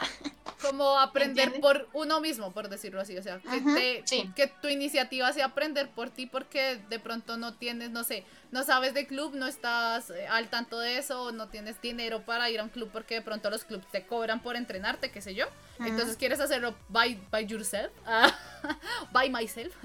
Como 0.61 0.99
aprender 0.99 1.59
por 1.59 1.87
uno 1.93 2.21
mismo, 2.21 2.51
por 2.51 2.69
decirlo 2.69 3.01
así. 3.01 3.17
O 3.17 3.23
sea, 3.23 3.39
que, 3.39 4.03
que 4.35 4.47
tu 4.47 4.67
iniciativa 4.67 5.31
sea 5.33 5.47
aprender 5.47 5.89
por 5.89 6.09
ti 6.09 6.25
porque 6.25 6.79
de 6.89 6.99
pronto 6.99 7.37
no 7.37 7.55
tienes, 7.55 7.89
no 7.89 8.03
sé, 8.03 8.23
no 8.51 8.63
sabes 8.63 8.93
de 8.93 9.07
club, 9.07 9.35
no 9.35 9.47
estás 9.47 10.09
eh, 10.11 10.27
al 10.27 10.49
tanto 10.49 10.79
de 10.79 10.97
eso, 10.97 11.31
no 11.31 11.49
tienes 11.49 11.81
dinero 11.81 12.21
para 12.23 12.49
ir 12.49 12.59
a 12.59 12.63
un 12.63 12.69
club 12.69 12.89
porque 12.93 13.15
de 13.15 13.21
pronto 13.21 13.49
los 13.49 13.63
clubs 13.63 13.85
te 13.91 14.05
cobran 14.05 14.41
por 14.41 14.55
entrenarte, 14.55 15.11
qué 15.11 15.21
sé 15.21 15.33
yo. 15.35 15.45
Entonces 15.79 16.17
quieres 16.17 16.39
hacerlo 16.39 16.75
by, 16.89 17.19
by 17.31 17.45
yourself, 17.45 17.91
by 19.11 19.29
myself. 19.29 19.73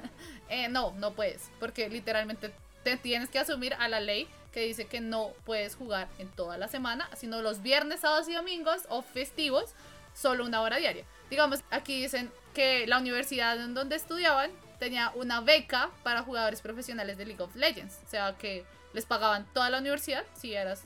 Eh, 0.49 0.69
no, 0.69 0.93
no 0.99 1.15
puedes, 1.15 1.51
porque 1.59 1.89
literalmente 1.89 2.53
te 2.85 2.99
tienes 2.99 3.31
que 3.31 3.39
asumir 3.39 3.73
a 3.79 3.89
la 3.89 4.01
ley 4.01 4.29
que 4.53 4.61
dice 4.61 4.87
que 4.87 5.01
no 5.01 5.33
puedes 5.45 5.75
jugar 5.75 6.09
en 6.19 6.29
toda 6.29 6.59
la 6.59 6.69
semana, 6.69 7.09
sino 7.17 7.43
los 7.43 7.63
viernes, 7.63 8.01
sábados 8.01 8.29
y 8.29 8.35
domingos 8.35 8.83
o 8.89 9.03
festivos, 9.03 9.75
solo 10.15 10.45
una 10.45 10.61
hora 10.61 10.77
diaria. 10.77 11.05
Digamos, 11.31 11.65
aquí 11.71 12.03
dicen 12.03 12.31
que 12.55 12.87
la 12.87 12.99
universidad 12.99 13.59
en 13.59 13.75
donde 13.75 13.97
estudiaban 13.97 14.51
tenía 14.79 15.11
una 15.15 15.41
beca 15.41 15.91
para 16.03 16.23
jugadores 16.23 16.61
profesionales 16.61 17.17
de 17.17 17.25
League 17.25 17.43
of 17.43 17.55
Legends, 17.57 18.01
o 18.05 18.09
sea 18.09 18.37
que 18.37 18.65
les 18.93 19.07
pagaban 19.07 19.47
toda 19.55 19.71
la 19.71 19.79
universidad 19.79 20.25
si 20.35 20.55
eras 20.55 20.85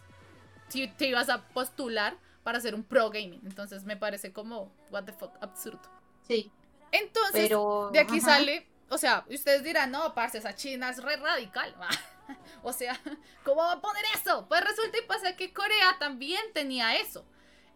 si 0.69 0.89
te 0.89 1.07
ibas 1.09 1.29
a 1.29 1.43
postular 1.49 2.17
para 2.43 2.59
hacer 2.59 2.75
un 2.75 2.85
pro 2.85 3.11
gaming. 3.11 3.41
Entonces 3.45 3.85
me 3.85 3.97
parece 3.97 4.33
como 4.33 4.73
what 4.91 5.05
the 5.05 5.13
fuck 5.13 5.33
absurdo. 5.41 5.81
Sí. 6.27 6.51
Entonces, 6.93 7.51
de 7.93 7.99
aquí 7.99 8.21
sale, 8.21 8.67
o 8.89 8.99
sea, 8.99 9.25
ustedes 9.29 9.65
dirán, 9.65 9.91
"No, 9.91 10.15
parce, 10.15 10.39
esa 10.39 10.55
China 10.55 10.91
es 10.91 11.03
re 11.03 11.17
radical." 11.17 11.75
o 12.63 12.73
sea, 12.73 12.99
¿cómo 13.45 13.63
va 13.63 13.73
a 13.73 13.81
poner 13.81 14.05
eso? 14.15 14.47
Pues 14.49 14.63
resulta 14.63 14.99
y 14.99 15.07
pasa 15.07 15.37
que 15.37 15.53
Corea 15.53 15.97
también 15.99 16.43
tenía 16.53 16.97
eso. 16.97 17.25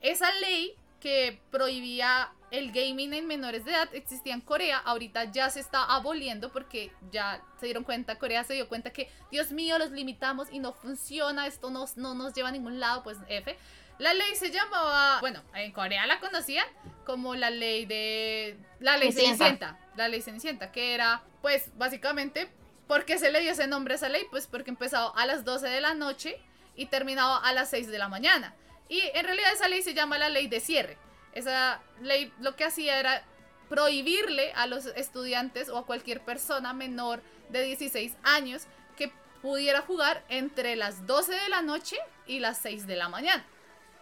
Esa 0.01 0.33
ley 0.35 0.75
que 1.01 1.41
prohibía 1.51 2.31
el 2.51 2.73
gaming 2.73 3.15
en 3.15 3.27
menores 3.27 3.65
de 3.65 3.71
edad 3.71 3.89
existía 3.95 4.35
en 4.35 4.41
Corea, 4.41 4.79
ahorita 4.79 5.25
ya 5.25 5.49
se 5.51 5.61
está 5.61 5.85
aboliendo 5.85 6.51
porque 6.51 6.93
ya 7.11 7.43
se 7.59 7.67
dieron 7.67 7.85
cuenta, 7.85 8.19
Corea 8.19 8.45
se 8.45 8.55
dio 8.55 8.69
cuenta 8.69 8.93
que, 8.93 9.11
Dios 9.31 9.53
mío, 9.53 9.79
los 9.79 9.93
limitamos 9.93 10.49
y 10.51 10.59
no 10.59 10.73
funciona, 10.73 11.47
esto 11.47 11.71
no, 11.71 11.87
no 11.97 12.15
nos 12.15 12.35
lleva 12.35 12.49
a 12.49 12.53
ningún 12.53 12.81
lado, 12.81 13.03
pues 13.03 13.19
F. 13.29 13.57
La 13.99 14.15
ley 14.15 14.35
se 14.35 14.51
llamaba, 14.51 15.21
bueno, 15.21 15.43
en 15.55 15.73
Corea 15.73 16.07
la 16.07 16.21
conocían 16.21 16.67
como 17.05 17.35
la 17.35 17.51
ley 17.51 17.85
de... 17.87 18.59
La 18.81 18.97
ley 18.97 19.13
Cenicienta. 19.13 19.79
La 19.97 20.09
ley 20.09 20.23
Cenicienta, 20.23 20.73
que 20.73 20.95
era, 20.95 21.23
pues, 21.43 21.71
básicamente 21.77 22.51
¿Por 22.91 23.05
qué 23.05 23.19
se 23.19 23.31
le 23.31 23.41
dio 23.41 23.53
ese 23.53 23.69
nombre 23.69 23.95
a 23.95 23.99
esa 23.99 24.09
ley? 24.09 24.25
Pues 24.33 24.49
porque 24.49 24.69
empezaba 24.69 25.13
a 25.15 25.25
las 25.25 25.45
12 25.45 25.69
de 25.69 25.81
la 25.81 25.95
noche 25.95 26.41
y 26.75 26.87
terminaba 26.87 27.37
a 27.37 27.53
las 27.53 27.71
6 27.71 27.87
de 27.87 27.99
la 27.99 28.09
mañana. 28.09 28.53
Y 28.89 29.01
en 29.15 29.25
realidad 29.25 29.53
esa 29.53 29.69
ley 29.69 29.81
se 29.83 29.95
llama 29.95 30.19
la 30.19 30.29
ley 30.29 30.49
de 30.49 30.59
cierre. 30.59 30.99
Esa 31.33 31.81
ley 32.03 32.33
lo 32.41 32.57
que 32.57 32.65
hacía 32.65 32.99
era 32.99 33.23
prohibirle 33.69 34.53
a 34.55 34.67
los 34.67 34.87
estudiantes 34.87 35.69
o 35.69 35.79
a 35.79 35.87
cualquier 35.87 36.21
persona 36.25 36.73
menor 36.73 37.23
de 37.51 37.63
16 37.63 38.17
años 38.25 38.63
que 38.97 39.13
pudiera 39.41 39.83
jugar 39.83 40.25
entre 40.29 40.75
las 40.75 41.07
12 41.07 41.33
de 41.33 41.49
la 41.49 41.63
noche 41.63 41.97
y 42.27 42.41
las 42.41 42.59
6 42.59 42.89
de 42.89 42.97
la 42.97 43.09
mañana. 43.09 43.47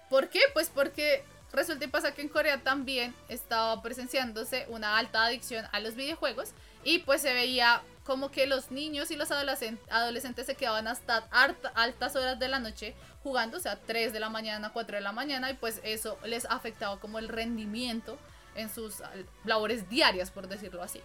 ¿Por 0.09 0.31
qué? 0.31 0.41
Pues 0.55 0.71
porque 0.75 1.25
resulta 1.53 1.85
y 1.85 1.89
pasa 1.89 2.15
que 2.15 2.23
en 2.23 2.31
Corea 2.31 2.63
también 2.63 3.15
estaba 3.29 3.83
presenciándose 3.83 4.65
una 4.71 4.97
alta 4.97 5.27
adicción 5.27 5.67
a 5.73 5.81
los 5.81 5.95
videojuegos 5.95 6.55
y 6.85 7.01
pues 7.01 7.21
se 7.21 7.35
veía 7.35 7.83
como 8.09 8.31
que 8.31 8.47
los 8.47 8.71
niños 8.71 9.11
y 9.11 9.17
los 9.17 9.31
adolescentes 9.31 10.47
se 10.47 10.55
quedaban 10.55 10.89
hasta 10.89 11.29
altas 11.75 12.17
horas 12.17 12.39
de 12.39 12.49
la 12.49 12.59
noche 12.59 12.97
jugando, 13.23 13.59
o 13.59 13.61
sea, 13.61 13.77
3 13.77 14.15
de 14.15 14.19
la 14.19 14.31
mañana, 14.31 14.71
4 14.73 14.97
de 14.97 15.03
la 15.03 15.13
mañana, 15.13 15.51
y 15.51 15.55
pues 15.55 15.83
eso 15.85 16.19
les 16.25 16.47
afectaba 16.47 16.99
como 17.01 17.19
el 17.19 17.29
rendimiento 17.29 18.17
en 18.55 18.73
sus 18.73 19.03
labores 19.45 19.91
diarias, 19.91 20.31
por 20.31 20.49
decirlo 20.49 20.83
así. 20.83 21.03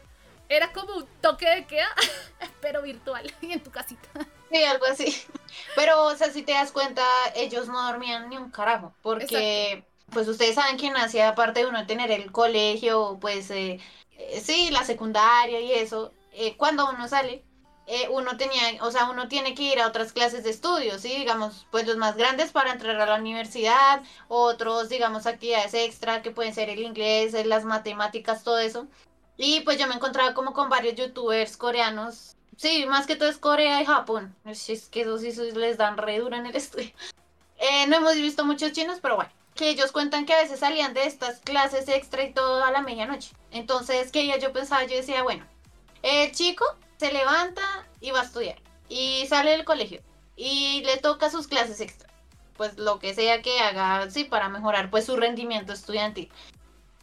Era 0.47 0.71
como 0.71 0.95
un 0.95 1.05
toque 1.19 1.45
de 1.49 1.65
queda, 1.65 1.89
pero 2.61 2.81
virtual 2.81 3.29
y 3.41 3.51
en 3.51 3.61
tu 3.61 3.69
casita. 3.69 4.07
Sí, 4.49 4.63
algo 4.63 4.85
así. 4.85 5.13
Pero, 5.75 6.05
o 6.05 6.15
sea, 6.15 6.31
si 6.31 6.41
te 6.41 6.53
das 6.53 6.71
cuenta, 6.71 7.03
ellos 7.35 7.67
no 7.67 7.85
dormían 7.85 8.29
ni 8.29 8.37
un 8.37 8.49
carajo, 8.49 8.95
porque, 9.01 9.83
pues 10.09 10.29
ustedes 10.29 10.55
saben 10.55 10.77
que 10.77 10.87
hacía 10.87 11.27
aparte 11.27 11.59
de 11.59 11.65
uno 11.65 11.85
tener 11.85 12.11
el 12.11 12.31
colegio, 12.31 13.17
pues, 13.19 13.51
eh, 13.51 13.81
eh, 14.11 14.39
sí, 14.39 14.71
la 14.71 14.85
secundaria 14.85 15.59
y 15.59 15.73
eso, 15.73 16.13
eh, 16.33 16.55
cuando 16.57 16.89
uno 16.89 17.07
sale, 17.07 17.43
eh, 17.85 18.07
uno 18.09 18.37
tenía, 18.37 18.81
o 18.81 18.91
sea, 18.91 19.09
uno 19.09 19.27
tiene 19.27 19.53
que 19.55 19.63
ir 19.63 19.79
a 19.81 19.87
otras 19.87 20.13
clases 20.13 20.43
de 20.43 20.51
estudio, 20.51 20.97
¿sí? 20.99 21.09
Digamos, 21.09 21.67
pues 21.69 21.85
los 21.85 21.97
más 21.97 22.15
grandes 22.15 22.51
para 22.51 22.71
entrar 22.71 22.99
a 22.99 23.05
la 23.05 23.15
universidad, 23.15 24.01
otros, 24.29 24.89
digamos, 24.89 25.25
actividades 25.25 25.73
extra 25.73 26.21
que 26.21 26.31
pueden 26.31 26.53
ser 26.53 26.69
el 26.69 26.79
inglés, 26.79 27.33
las 27.45 27.65
matemáticas, 27.65 28.43
todo 28.43 28.59
eso. 28.59 28.87
Y 29.37 29.61
pues 29.61 29.77
yo 29.79 29.87
me 29.87 29.95
encontraba 29.95 30.33
como 30.33 30.53
con 30.53 30.69
varios 30.69 30.95
youtubers 30.95 31.57
coreanos. 31.57 32.37
Sí, 32.55 32.85
más 32.87 33.07
que 33.07 33.15
todo 33.15 33.29
es 33.29 33.37
Corea 33.37 33.81
y 33.81 33.85
Japón. 33.85 34.35
Es 34.45 34.89
que 34.89 35.01
esos 35.01 35.21
sí 35.21 35.31
les 35.53 35.77
dan 35.77 35.97
re 35.97 36.19
duro 36.19 36.35
en 36.35 36.45
el 36.45 36.55
estudio. 36.55 36.91
Eh, 37.57 37.87
no 37.87 37.97
hemos 37.97 38.15
visto 38.15 38.45
muchos 38.45 38.71
chinos, 38.71 38.99
pero 39.01 39.15
bueno. 39.15 39.31
Que 39.55 39.69
ellos 39.69 39.91
cuentan 39.91 40.25
que 40.25 40.33
a 40.33 40.41
veces 40.41 40.59
salían 40.59 40.93
de 40.93 41.05
estas 41.05 41.39
clases 41.39 41.87
extra 41.87 42.23
y 42.23 42.33
todo 42.33 42.63
a 42.63 42.71
la 42.71 42.81
medianoche. 42.81 43.31
Entonces, 43.51 44.11
que 44.11 44.25
ya 44.25 44.37
yo 44.37 44.51
pensaba, 44.51 44.83
yo 44.85 44.95
decía, 44.95 45.21
bueno, 45.21 45.45
el 46.03 46.31
chico 46.31 46.63
se 46.97 47.11
levanta 47.11 47.87
y 47.99 48.11
va 48.11 48.21
a 48.21 48.25
estudiar. 48.25 48.61
Y 48.89 49.25
sale 49.27 49.51
del 49.51 49.65
colegio. 49.65 50.01
Y 50.35 50.83
le 50.85 50.97
toca 50.97 51.29
sus 51.31 51.47
clases 51.47 51.81
extra. 51.81 52.09
Pues 52.57 52.77
lo 52.77 52.99
que 52.99 53.15
sea 53.15 53.41
que 53.41 53.59
haga, 53.59 54.09
sí, 54.11 54.25
para 54.25 54.49
mejorar 54.49 54.91
pues 54.91 55.05
su 55.05 55.15
rendimiento 55.15 55.73
estudiantil. 55.73 56.31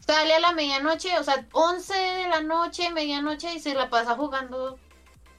sale 0.05 0.33
a 0.33 0.39
la 0.39 0.53
medianoche, 0.53 1.17
o 1.19 1.23
sea, 1.23 1.45
11 1.51 1.93
de 1.93 2.27
la 2.29 2.41
noche, 2.41 2.89
medianoche, 2.91 3.53
y 3.53 3.59
se 3.59 3.73
la 3.73 3.89
pasa 3.89 4.15
jugando. 4.15 4.79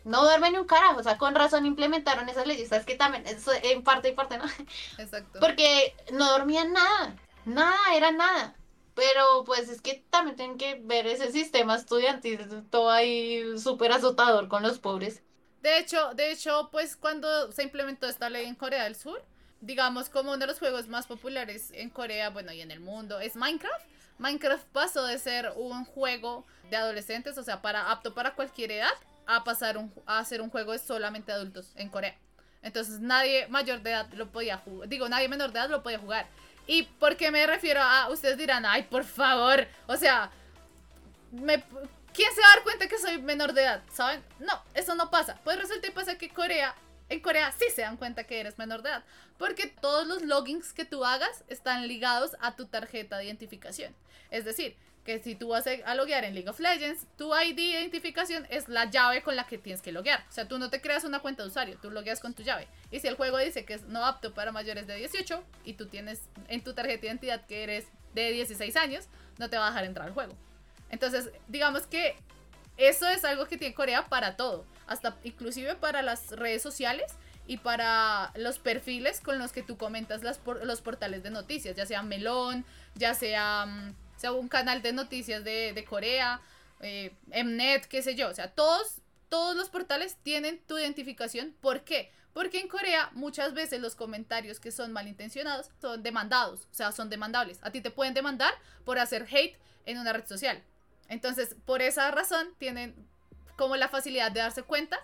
No 0.04 0.22
duerme 0.22 0.50
ni 0.50 0.58
un 0.58 0.66
carajo, 0.66 0.98
o 0.98 1.02
sea, 1.02 1.16
con 1.16 1.34
razón 1.34 1.64
implementaron 1.64 2.28
esas 2.28 2.46
leyes, 2.46 2.72
es 2.72 2.84
que 2.84 2.96
también, 2.96 3.24
eso 3.26 3.52
en 3.62 3.84
parte 3.84 4.08
y 4.08 4.12
parte, 4.12 4.36
¿no? 4.36 4.44
Exacto. 4.98 5.38
Porque 5.40 5.94
no 6.12 6.28
dormían 6.30 6.72
nada, 6.72 7.14
nada, 7.44 7.78
era 7.94 8.10
nada. 8.10 8.54
Pero 8.94 9.44
pues 9.44 9.68
es 9.68 9.80
que 9.80 10.04
también 10.10 10.36
tienen 10.36 10.58
que 10.58 10.80
ver 10.82 11.06
ese 11.06 11.32
sistema 11.32 11.76
estudiantil, 11.76 12.64
todo 12.70 12.90
ahí 12.90 13.58
súper 13.58 13.92
azotador 13.92 14.48
con 14.48 14.62
los 14.62 14.78
pobres. 14.78 15.22
De 15.62 15.78
hecho, 15.78 16.12
de 16.14 16.32
hecho, 16.32 16.68
pues 16.72 16.96
cuando 16.96 17.52
se 17.52 17.62
implementó 17.62 18.06
esta 18.06 18.28
ley 18.28 18.46
en 18.46 18.54
Corea 18.54 18.84
del 18.84 18.96
Sur, 18.96 19.24
digamos 19.60 20.08
como 20.08 20.32
uno 20.32 20.38
de 20.38 20.48
los 20.48 20.58
juegos 20.58 20.88
más 20.88 21.06
populares 21.06 21.70
en 21.72 21.88
Corea, 21.88 22.30
bueno, 22.30 22.52
y 22.52 22.60
en 22.60 22.70
el 22.70 22.80
mundo, 22.80 23.20
es 23.20 23.36
Minecraft. 23.36 23.86
Minecraft 24.18 24.66
pasó 24.72 25.06
de 25.06 25.18
ser 25.18 25.52
un 25.56 25.84
juego 25.84 26.44
de 26.68 26.76
adolescentes, 26.76 27.38
o 27.38 27.42
sea, 27.42 27.62
para 27.62 27.90
apto 27.90 28.12
para 28.12 28.34
cualquier 28.34 28.72
edad, 28.72 28.92
a 29.26 29.44
pasar 29.44 29.78
a 30.04 30.24
ser 30.24 30.42
un 30.42 30.50
juego 30.50 30.72
de 30.72 30.78
solamente 30.78 31.32
adultos 31.32 31.72
en 31.76 31.88
Corea. 31.88 32.18
Entonces 32.62 33.00
nadie 33.00 33.46
mayor 33.48 33.82
de 33.82 33.90
edad 33.90 34.12
lo 34.14 34.30
podía 34.30 34.58
jugar, 34.58 34.88
digo, 34.88 35.08
nadie 35.08 35.28
menor 35.28 35.52
de 35.52 35.60
edad 35.60 35.70
lo 35.70 35.82
podía 35.82 35.98
jugar. 35.98 36.26
¿Y 36.66 36.84
por 36.84 37.16
qué 37.16 37.30
me 37.30 37.46
refiero 37.46 37.80
a, 37.82 38.08
ustedes 38.10 38.38
dirán, 38.38 38.64
ay, 38.64 38.84
por 38.84 39.04
favor, 39.04 39.66
o 39.86 39.96
sea, 39.96 40.30
me, 41.32 41.62
¿quién 42.12 42.32
se 42.34 42.40
va 42.40 42.46
a 42.46 42.54
dar 42.56 42.62
cuenta 42.62 42.88
que 42.88 42.98
soy 42.98 43.20
menor 43.20 43.52
de 43.52 43.62
edad? 43.62 43.82
¿Saben? 43.92 44.22
No, 44.38 44.62
eso 44.74 44.94
no 44.94 45.10
pasa. 45.10 45.38
Pues 45.44 45.58
resulta 45.58 45.88
y 45.88 45.90
pasa 45.90 46.18
que 46.18 46.28
Corea, 46.28 46.74
en 47.08 47.20
Corea 47.20 47.52
sí 47.58 47.66
se 47.74 47.82
dan 47.82 47.96
cuenta 47.96 48.24
que 48.24 48.38
eres 48.40 48.58
menor 48.58 48.82
de 48.82 48.90
edad, 48.90 49.04
porque 49.38 49.66
todos 49.66 50.06
los 50.06 50.22
logins 50.22 50.72
que 50.72 50.84
tú 50.84 51.04
hagas 51.04 51.44
están 51.48 51.88
ligados 51.88 52.36
a 52.40 52.54
tu 52.54 52.66
tarjeta 52.66 53.18
de 53.18 53.24
identificación. 53.24 53.94
Es 54.30 54.44
decir, 54.44 54.76
que 55.04 55.18
si 55.18 55.34
tú 55.34 55.48
vas 55.48 55.64
a 55.66 55.94
loguear 55.94 56.24
en 56.24 56.34
League 56.34 56.48
of 56.48 56.60
Legends, 56.60 57.06
tu 57.16 57.34
ID 57.34 57.56
de 57.56 57.62
identificación 57.62 58.46
es 58.50 58.68
la 58.68 58.88
llave 58.90 59.22
con 59.22 59.34
la 59.34 59.46
que 59.46 59.58
tienes 59.58 59.82
que 59.82 59.90
loguear. 59.90 60.24
O 60.28 60.32
sea, 60.32 60.46
tú 60.46 60.58
no 60.58 60.70
te 60.70 60.80
creas 60.80 61.04
una 61.04 61.20
cuenta 61.20 61.42
de 61.42 61.48
usuario, 61.48 61.76
tú 61.82 61.90
logueas 61.90 62.20
con 62.20 62.34
tu 62.34 62.42
llave. 62.42 62.68
Y 62.90 63.00
si 63.00 63.08
el 63.08 63.16
juego 63.16 63.38
dice 63.38 63.64
que 63.64 63.74
es 63.74 63.82
no 63.82 64.04
apto 64.06 64.32
para 64.32 64.52
mayores 64.52 64.86
de 64.86 64.96
18 64.96 65.42
y 65.64 65.74
tú 65.74 65.86
tienes 65.86 66.20
en 66.48 66.62
tu 66.62 66.72
tarjeta 66.74 67.00
de 67.00 67.06
identidad 67.08 67.44
que 67.46 67.64
eres 67.64 67.86
de 68.14 68.30
16 68.30 68.76
años, 68.76 69.06
no 69.38 69.50
te 69.50 69.58
va 69.58 69.66
a 69.66 69.70
dejar 69.70 69.84
entrar 69.84 70.06
al 70.06 70.14
juego. 70.14 70.34
Entonces, 70.90 71.30
digamos 71.48 71.86
que 71.86 72.16
eso 72.76 73.08
es 73.08 73.24
algo 73.24 73.46
que 73.46 73.56
tiene 73.56 73.74
Corea 73.74 74.06
para 74.06 74.36
todo, 74.36 74.64
hasta 74.86 75.16
inclusive 75.24 75.74
para 75.74 76.02
las 76.02 76.30
redes 76.30 76.62
sociales 76.62 77.12
y 77.46 77.56
para 77.56 78.32
los 78.36 78.58
perfiles 78.58 79.20
con 79.20 79.38
los 79.38 79.52
que 79.52 79.62
tú 79.62 79.76
comentas 79.76 80.22
las 80.22 80.40
los 80.62 80.80
portales 80.80 81.22
de 81.22 81.30
noticias, 81.30 81.74
ya 81.76 81.86
sea 81.86 82.02
Melón, 82.02 82.64
ya 82.94 83.14
sea... 83.14 83.94
Sea, 84.22 84.30
un 84.30 84.46
canal 84.46 84.82
de 84.82 84.92
noticias 84.92 85.42
de, 85.42 85.84
Corea, 85.88 86.40
eh, 86.78 87.12
Mnet, 87.26 87.86
qué 87.86 88.02
sé 88.02 88.14
yo. 88.14 88.28
O 88.28 88.34
sea, 88.34 88.52
todos, 88.52 89.00
todos 89.28 89.56
los 89.56 89.68
portales 89.68 90.16
tienen 90.22 90.60
tu 90.60 90.78
identificación. 90.78 91.56
¿Por 91.60 91.82
qué? 91.82 92.12
Porque 92.32 92.60
en 92.60 92.68
Corea 92.68 93.10
muchas 93.14 93.52
veces 93.52 93.80
los 93.80 93.96
comentarios 93.96 94.60
que 94.60 94.70
son 94.70 94.92
malintencionados 94.92 95.70
son 95.80 96.04
demandados, 96.04 96.68
o 96.70 96.74
sea, 96.74 96.92
son 96.92 97.10
demandables. 97.10 97.58
A 97.62 97.72
ti 97.72 97.80
te 97.80 97.90
pueden 97.90 98.14
demandar 98.14 98.54
por 98.84 99.00
hacer 99.00 99.26
hate 99.28 99.56
en 99.86 99.98
una 99.98 100.12
red 100.12 100.24
social. 100.24 100.62
Entonces, 101.08 101.56
por 101.66 101.82
esa 101.82 102.08
razón, 102.12 102.46
tienen 102.58 102.94
como 103.56 103.74
la 103.74 103.88
facilidad 103.88 104.30
de 104.30 104.38
darse 104.38 104.62
cuenta 104.62 105.00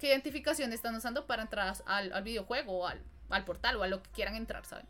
qué 0.00 0.08
identificación 0.08 0.72
están 0.72 0.96
usando 0.96 1.28
para 1.28 1.42
entrar 1.42 1.72
al, 1.86 2.20
videojuego 2.24 2.80
o 2.80 2.86
al, 2.88 3.00
al, 3.30 3.44
portal 3.44 3.76
o 3.76 3.84
a 3.84 3.86
lo 3.86 4.02
que 4.02 4.10
quieran 4.10 4.34
entrar, 4.34 4.66
¿saben? 4.66 4.88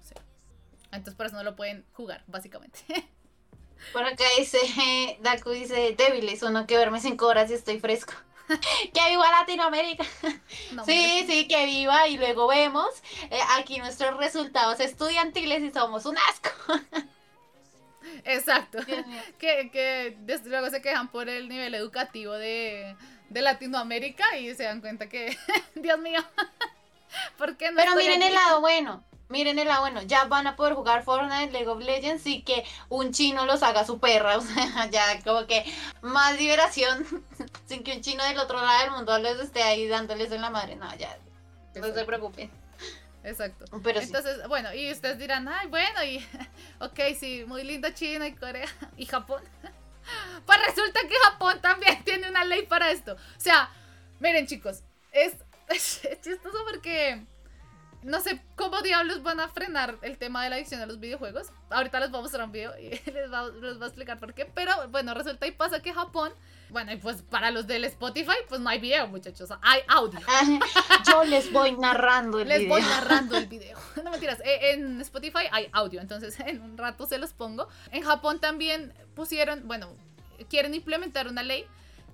entonces, 0.92 1.14
por 1.14 1.26
eso 1.26 1.36
no 1.36 1.42
lo 1.42 1.56
pueden 1.56 1.84
jugar, 1.92 2.24
básicamente. 2.26 2.78
Por 3.92 4.04
acá 4.04 4.24
dice, 4.38 4.58
Daku 5.20 5.50
dice, 5.50 5.94
débiles, 5.96 6.42
uno 6.42 6.66
que 6.66 6.76
verme 6.76 7.00
cinco 7.00 7.26
horas 7.26 7.50
y 7.50 7.54
estoy 7.54 7.80
fresco. 7.80 8.12
que 8.48 9.10
viva 9.10 9.30
Latinoamérica. 9.30 10.04
sí, 10.86 11.24
sí, 11.26 11.48
que 11.48 11.66
viva 11.66 12.06
y 12.08 12.16
luego 12.16 12.46
vemos 12.46 12.88
eh, 13.30 13.40
aquí 13.58 13.78
nuestros 13.78 14.16
resultados 14.18 14.80
estudiantiles 14.80 15.62
y 15.62 15.70
somos 15.70 16.06
un 16.06 16.16
asco. 16.18 16.50
Exacto. 18.24 18.78
Que, 19.38 19.70
que 19.70 20.16
desde 20.20 20.48
luego 20.48 20.70
se 20.70 20.80
quejan 20.80 21.08
por 21.08 21.28
el 21.28 21.48
nivel 21.48 21.74
educativo 21.74 22.34
de, 22.34 22.96
de 23.28 23.42
Latinoamérica 23.42 24.36
y 24.38 24.54
se 24.54 24.64
dan 24.64 24.80
cuenta 24.80 25.08
que, 25.08 25.36
Dios 25.74 25.98
mío, 25.98 26.24
¿por 27.36 27.56
qué 27.56 27.70
no? 27.70 27.76
Pero 27.76 27.96
miren 27.96 28.22
el 28.22 28.34
lado 28.34 28.60
bueno. 28.60 29.04
Miren 29.28 29.58
el 29.58 29.68
bueno, 29.80 30.02
ya 30.02 30.24
van 30.24 30.46
a 30.46 30.54
poder 30.54 30.74
jugar 30.74 31.02
Fortnite, 31.02 31.50
League 31.50 31.66
of 31.66 31.82
Legends 31.82 32.24
y 32.26 32.42
que 32.42 32.64
un 32.88 33.12
chino 33.12 33.44
los 33.44 33.62
haga 33.62 33.84
su 33.84 33.98
perra. 33.98 34.36
O 34.38 34.40
sea, 34.40 34.88
ya 34.90 35.20
como 35.24 35.46
que 35.46 35.64
más 36.02 36.38
liberación 36.38 37.04
sin 37.66 37.82
que 37.82 37.92
un 37.92 38.02
chino 38.02 38.22
del 38.24 38.38
otro 38.38 38.60
lado 38.60 38.82
del 38.82 38.90
mundo 38.92 39.18
les 39.18 39.38
esté 39.40 39.62
ahí 39.62 39.88
dándoles 39.88 40.30
en 40.30 40.42
la 40.42 40.50
madre. 40.50 40.76
No, 40.76 40.94
ya, 40.96 41.18
no 41.74 41.92
se 41.92 42.04
preocupen. 42.04 42.50
Exacto. 43.24 43.64
Pero 43.82 44.00
Entonces, 44.00 44.46
bueno, 44.46 44.72
y 44.72 44.92
ustedes 44.92 45.18
dirán, 45.18 45.48
ay, 45.48 45.66
bueno, 45.66 46.04
y 46.04 46.24
ok, 46.80 47.00
sí, 47.18 47.44
muy 47.46 47.64
lindo 47.64 47.90
China 47.90 48.28
y 48.28 48.34
Corea 48.34 48.68
y 48.96 49.06
Japón. 49.06 49.42
Pues 50.44 50.58
resulta 50.64 51.00
que 51.00 51.16
Japón 51.16 51.60
también 51.60 52.04
tiene 52.04 52.30
una 52.30 52.44
ley 52.44 52.64
para 52.66 52.92
esto. 52.92 53.14
O 53.14 53.40
sea, 53.40 53.68
miren 54.20 54.46
chicos, 54.46 54.84
es, 55.10 55.34
es 55.68 56.00
chistoso 56.22 56.58
porque 56.70 57.26
no 58.06 58.20
sé 58.20 58.40
cómo 58.54 58.82
diablos 58.82 59.24
van 59.24 59.40
a 59.40 59.48
frenar 59.48 59.98
el 60.02 60.16
tema 60.16 60.44
de 60.44 60.50
la 60.50 60.56
adicción 60.56 60.80
a 60.80 60.86
los 60.86 61.00
videojuegos. 61.00 61.48
Ahorita 61.70 61.98
les 61.98 62.10
voy 62.12 62.20
a 62.20 62.22
mostrar 62.22 62.44
un 62.44 62.52
video 62.52 62.72
y 62.78 62.90
les, 63.10 63.32
va, 63.32 63.48
les 63.48 63.74
voy 63.74 63.82
a 63.82 63.86
explicar 63.86 64.20
por 64.20 64.32
qué. 64.32 64.44
Pero 64.44 64.88
bueno, 64.90 65.12
resulta 65.12 65.44
y 65.46 65.50
pasa 65.50 65.82
que 65.82 65.92
Japón, 65.92 66.32
bueno, 66.68 66.92
y 66.92 66.96
pues 66.98 67.22
para 67.22 67.50
los 67.50 67.66
del 67.66 67.84
Spotify, 67.84 68.36
pues 68.48 68.60
no 68.60 68.68
hay 68.68 68.78
video, 68.78 69.08
muchachos. 69.08 69.50
Hay 69.60 69.80
audio. 69.88 70.20
Yo 71.10 71.24
les 71.24 71.52
voy 71.52 71.72
narrando 71.72 72.38
el 72.38 72.44
video. 72.44 72.58
Les 72.60 72.68
voy 72.68 72.82
narrando 72.82 73.36
el 73.36 73.46
video. 73.46 73.76
No 74.04 74.10
mentiras, 74.12 74.38
e, 74.44 74.72
en 74.72 75.00
Spotify 75.00 75.48
hay 75.50 75.68
audio, 75.72 76.00
entonces 76.00 76.38
en 76.38 76.60
un 76.62 76.78
rato 76.78 77.06
se 77.06 77.18
los 77.18 77.32
pongo. 77.32 77.66
En 77.90 78.04
Japón 78.04 78.38
también 78.38 78.94
pusieron, 79.16 79.66
bueno, 79.66 79.88
quieren 80.48 80.74
implementar 80.74 81.26
una 81.26 81.42
ley 81.42 81.66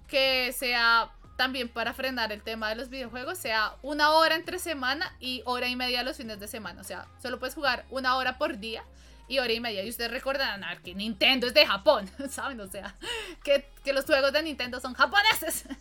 que 0.09 0.53
sea 0.53 1.11
también 1.43 1.69
para 1.69 1.93
frenar 1.93 2.31
el 2.31 2.41
tema 2.41 2.69
de 2.69 2.77
los 2.77 2.89
videojuegos 2.89 3.37
sea 3.37 3.75
una 3.83 4.11
hora 4.11 4.37
entre 4.37 4.61
semana 4.61 5.13
y 5.19 5.43
hora 5.45 5.67
y 5.67 5.75
media 5.75 6.05
los 6.05 6.17
fines 6.17 6.39
de 6.39 6.47
semana. 6.47 6.81
O 6.81 6.85
sea, 6.85 7.09
solo 7.21 7.41
puedes 7.41 7.57
jugar 7.57 7.85
una 7.91 8.15
hora 8.15 8.39
por 8.39 8.59
día 8.59 8.85
y 9.27 9.41
hora 9.41 9.53
y 9.53 9.59
media. 9.59 9.83
Y 9.83 9.89
ustedes 9.89 10.13
recordarán 10.13 10.63
que 10.85 10.95
Nintendo 10.95 11.49
es 11.49 11.55
de 11.55 11.67
Japón, 11.67 12.09
¿saben? 12.31 12.61
O 12.61 12.69
sea, 12.69 12.95
que, 13.43 13.67
los 13.93 14.05
juegos 14.05 14.33
de 14.33 14.41
Nintendo 14.45 14.79
son 14.79 14.95
japoneses. 14.95 15.65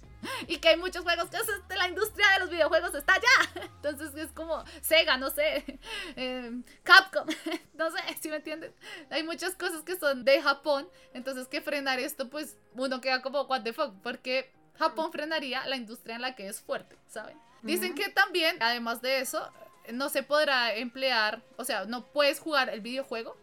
Y 0.47 0.57
que 0.57 0.69
hay 0.69 0.77
muchos 0.77 1.01
juegos 1.01 1.29
que 1.29 1.37
de 1.67 1.75
la 1.75 1.87
industria 1.87 2.27
de 2.33 2.39
los 2.41 2.49
videojuegos 2.51 2.93
está 2.93 3.13
allá. 3.13 3.65
Entonces 3.75 4.13
es 4.15 4.31
como 4.31 4.63
Sega, 4.81 5.17
no 5.17 5.31
sé, 5.31 5.79
em, 6.15 6.63
Capcom, 6.83 7.27
no 7.73 7.89
sé, 7.89 7.97
si 8.19 8.29
me 8.29 8.35
entienden. 8.35 8.71
Hay 9.09 9.23
muchas 9.23 9.55
cosas 9.55 9.81
que 9.81 9.97
son 9.97 10.23
de 10.23 10.39
Japón. 10.39 10.87
Entonces 11.15 11.47
que 11.47 11.59
frenar 11.59 11.99
esto, 11.99 12.29
pues 12.29 12.55
uno 12.75 13.01
queda 13.01 13.23
como, 13.23 13.41
what 13.43 13.63
the 13.63 13.73
fuck, 13.73 13.95
porque 14.03 14.51
Japón 14.77 15.11
frenaría 15.11 15.65
la 15.67 15.75
industria 15.75 16.15
en 16.15 16.21
la 16.21 16.35
que 16.35 16.47
es 16.47 16.61
fuerte, 16.61 16.97
¿saben? 17.07 17.37
Dicen 17.61 17.93
que 17.93 18.09
también, 18.09 18.57
además 18.59 19.01
de 19.01 19.19
eso, 19.19 19.51
no 19.91 20.09
se 20.09 20.23
podrá 20.23 20.73
emplear, 20.73 21.43
o 21.57 21.63
sea, 21.63 21.85
no 21.85 22.05
puedes 22.07 22.39
jugar 22.39 22.69
el 22.69 22.81
videojuego 22.81 23.37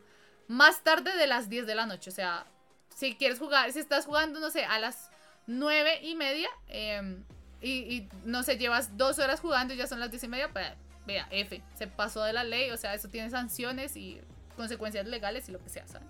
más 0.48 0.82
tarde 0.82 1.16
de 1.16 1.26
las 1.26 1.48
10 1.48 1.66
de 1.66 1.74
la 1.74 1.86
noche. 1.86 2.10
O 2.10 2.12
sea, 2.12 2.46
si 2.94 3.14
quieres 3.14 3.38
jugar, 3.38 3.72
si 3.72 3.78
estás 3.78 4.06
jugando, 4.06 4.40
no 4.40 4.50
sé, 4.50 4.64
a 4.64 4.78
las 4.78 5.10
9 5.46 6.00
y 6.02 6.14
media 6.16 6.48
em, 6.68 7.24
y, 7.60 8.08
no 8.24 8.42
sé, 8.42 8.56
llevas 8.56 8.96
dos 8.96 9.18
horas 9.18 9.40
jugando 9.40 9.74
y 9.74 9.76
ya 9.76 9.86
son 9.86 10.00
las 10.00 10.10
10 10.10 10.24
y 10.24 10.28
media, 10.28 10.52
pues 10.52 10.66
vea, 11.06 11.28
F, 11.30 11.62
se 11.74 11.86
pasó 11.86 12.22
de 12.24 12.32
la 12.32 12.44
ley, 12.44 12.70
o 12.70 12.76
sea, 12.76 12.94
eso 12.94 13.08
tiene 13.08 13.30
sanciones 13.30 13.96
y 13.96 14.20
consecuencias 14.56 15.06
legales 15.06 15.48
y 15.48 15.52
lo 15.52 15.62
que 15.62 15.70
sea, 15.70 15.86
¿saben? 15.86 16.08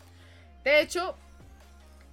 De 0.64 0.80
hecho, 0.80 1.16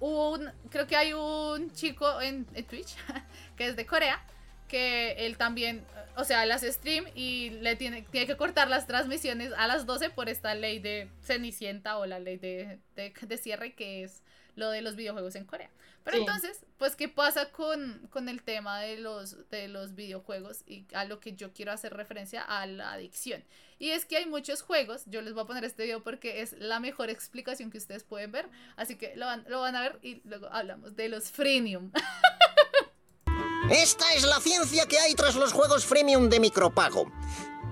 un, 0.00 0.50
creo 0.70 0.86
que 0.86 0.96
hay 0.96 1.12
un 1.12 1.72
chico 1.72 2.20
en, 2.20 2.44
Twitch 2.44 2.96
que 3.56 3.68
es 3.68 3.76
de 3.76 3.86
Corea, 3.86 4.20
que 4.68 5.12
él 5.26 5.36
también, 5.36 5.84
o 6.16 6.24
sea, 6.24 6.42
hace 6.42 6.72
stream 6.72 7.04
y 7.14 7.50
le 7.50 7.76
tiene, 7.76 8.02
tiene 8.02 8.26
que 8.26 8.36
cortar 8.36 8.68
las 8.68 8.86
transmisiones 8.86 9.52
a 9.56 9.66
las 9.66 9.86
12 9.86 10.10
por 10.10 10.28
esta 10.28 10.54
ley 10.54 10.78
de 10.78 11.10
Cenicienta 11.22 11.98
o 11.98 12.06
la 12.06 12.18
ley 12.18 12.38
de, 12.38 12.80
de 12.94 13.36
cierre 13.36 13.74
que 13.74 14.02
es 14.02 14.22
lo 14.56 14.70
de 14.70 14.82
los 14.82 14.96
videojuegos 14.96 15.36
en 15.36 15.44
Corea. 15.44 15.70
Pero 16.06 16.18
entonces, 16.18 16.64
pues, 16.78 16.94
¿qué 16.94 17.08
pasa 17.08 17.50
con, 17.50 18.06
con, 18.10 18.28
el 18.28 18.40
tema 18.42 18.80
de 18.80 18.96
los, 18.96 19.50
de 19.50 19.66
los 19.66 19.96
videojuegos 19.96 20.62
y 20.64 20.86
a 20.94 21.04
lo 21.04 21.18
que 21.18 21.34
yo 21.34 21.52
quiero 21.52 21.72
hacer 21.72 21.94
referencia 21.94 22.42
a 22.42 22.64
la 22.66 22.92
adicción? 22.92 23.42
Y 23.80 23.90
es 23.90 24.04
que 24.04 24.16
hay 24.16 24.26
muchos 24.26 24.62
juegos, 24.62 25.02
yo 25.06 25.20
les 25.20 25.34
voy 25.34 25.42
a 25.42 25.46
poner 25.46 25.64
este 25.64 25.82
video 25.82 26.04
porque 26.04 26.42
es 26.42 26.52
la 26.52 26.78
mejor 26.78 27.10
explicación 27.10 27.72
que 27.72 27.78
ustedes 27.78 28.04
pueden 28.04 28.30
ver, 28.30 28.48
así 28.76 28.94
que 28.94 29.16
lo 29.16 29.26
van, 29.26 29.44
lo 29.48 29.60
van 29.60 29.74
a 29.74 29.80
ver 29.80 29.98
y 30.00 30.22
luego 30.24 30.46
hablamos 30.52 30.94
de 30.94 31.08
los 31.08 31.32
freemium. 31.32 31.90
Esta 33.70 34.14
es 34.14 34.22
la 34.22 34.38
ciencia 34.38 34.86
que 34.86 34.96
hay 35.00 35.14
tras 35.14 35.34
los 35.34 35.52
juegos 35.52 35.84
freemium 35.84 36.28
de 36.28 36.38
micropago. 36.38 37.10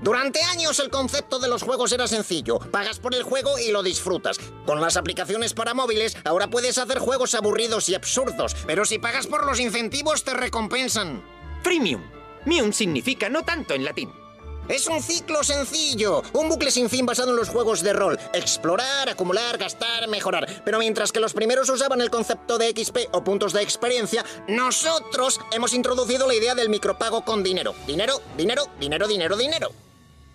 Durante 0.02 0.42
años 0.42 0.80
el 0.80 0.90
concepto 0.90 1.38
de 1.38 1.46
los 1.46 1.62
juegos 1.62 1.92
era 1.92 2.08
sencillo. 2.08 2.58
Pagas 2.58 2.98
por 2.98 3.14
el 3.14 3.22
juego 3.22 3.60
y 3.60 3.70
lo 3.70 3.84
disfrutas. 3.84 4.40
Con 4.66 4.80
las 4.80 4.96
aplicaciones 4.96 5.54
para 5.54 5.72
móviles 5.72 6.16
ahora 6.24 6.48
puedes 6.48 6.78
hacer 6.78 6.98
juegos 6.98 7.36
aburridos 7.36 7.88
y 7.88 7.94
absurdos, 7.94 8.56
pero 8.66 8.84
si 8.84 8.98
pagas 8.98 9.28
por 9.28 9.46
los 9.46 9.60
incentivos 9.60 10.24
te 10.24 10.34
recompensan. 10.34 11.22
Freemium. 11.62 12.02
Mium 12.44 12.72
significa 12.72 13.28
no 13.28 13.44
tanto 13.44 13.74
en 13.74 13.84
latín. 13.84 14.23
Es 14.68 14.86
un 14.86 15.02
ciclo 15.02 15.44
sencillo, 15.44 16.22
un 16.32 16.48
bucle 16.48 16.70
sin 16.70 16.88
fin 16.88 17.04
basado 17.04 17.30
en 17.30 17.36
los 17.36 17.50
juegos 17.50 17.82
de 17.82 17.92
rol. 17.92 18.18
Explorar, 18.32 19.10
acumular, 19.10 19.58
gastar, 19.58 20.08
mejorar. 20.08 20.62
Pero 20.64 20.78
mientras 20.78 21.12
que 21.12 21.20
los 21.20 21.34
primeros 21.34 21.68
usaban 21.68 22.00
el 22.00 22.08
concepto 22.08 22.56
de 22.56 22.70
XP 22.70 23.08
o 23.12 23.22
puntos 23.22 23.52
de 23.52 23.62
experiencia, 23.62 24.24
nosotros 24.48 25.38
hemos 25.52 25.74
introducido 25.74 26.26
la 26.26 26.34
idea 26.34 26.54
del 26.54 26.70
micropago 26.70 27.26
con 27.26 27.42
dinero. 27.42 27.74
Dinero, 27.86 28.22
dinero, 28.38 28.64
dinero, 28.80 29.06
dinero, 29.06 29.36
dinero. 29.36 29.70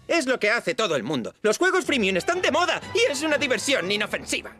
Es 0.08 0.28
lo 0.28 0.40
que 0.40 0.52
hace 0.52 0.76
todo 0.76 0.96
el 0.96 1.04
mundo. 1.04 1.34
Los 1.42 1.58
juegos 1.58 1.86
freemium 1.86 2.18
están 2.18 2.42
de 2.42 2.52
moda 2.52 2.82
y 2.94 3.12
es 3.12 3.24
una 3.24 3.38
diversión 3.38 3.92
inofensiva. 3.92 4.56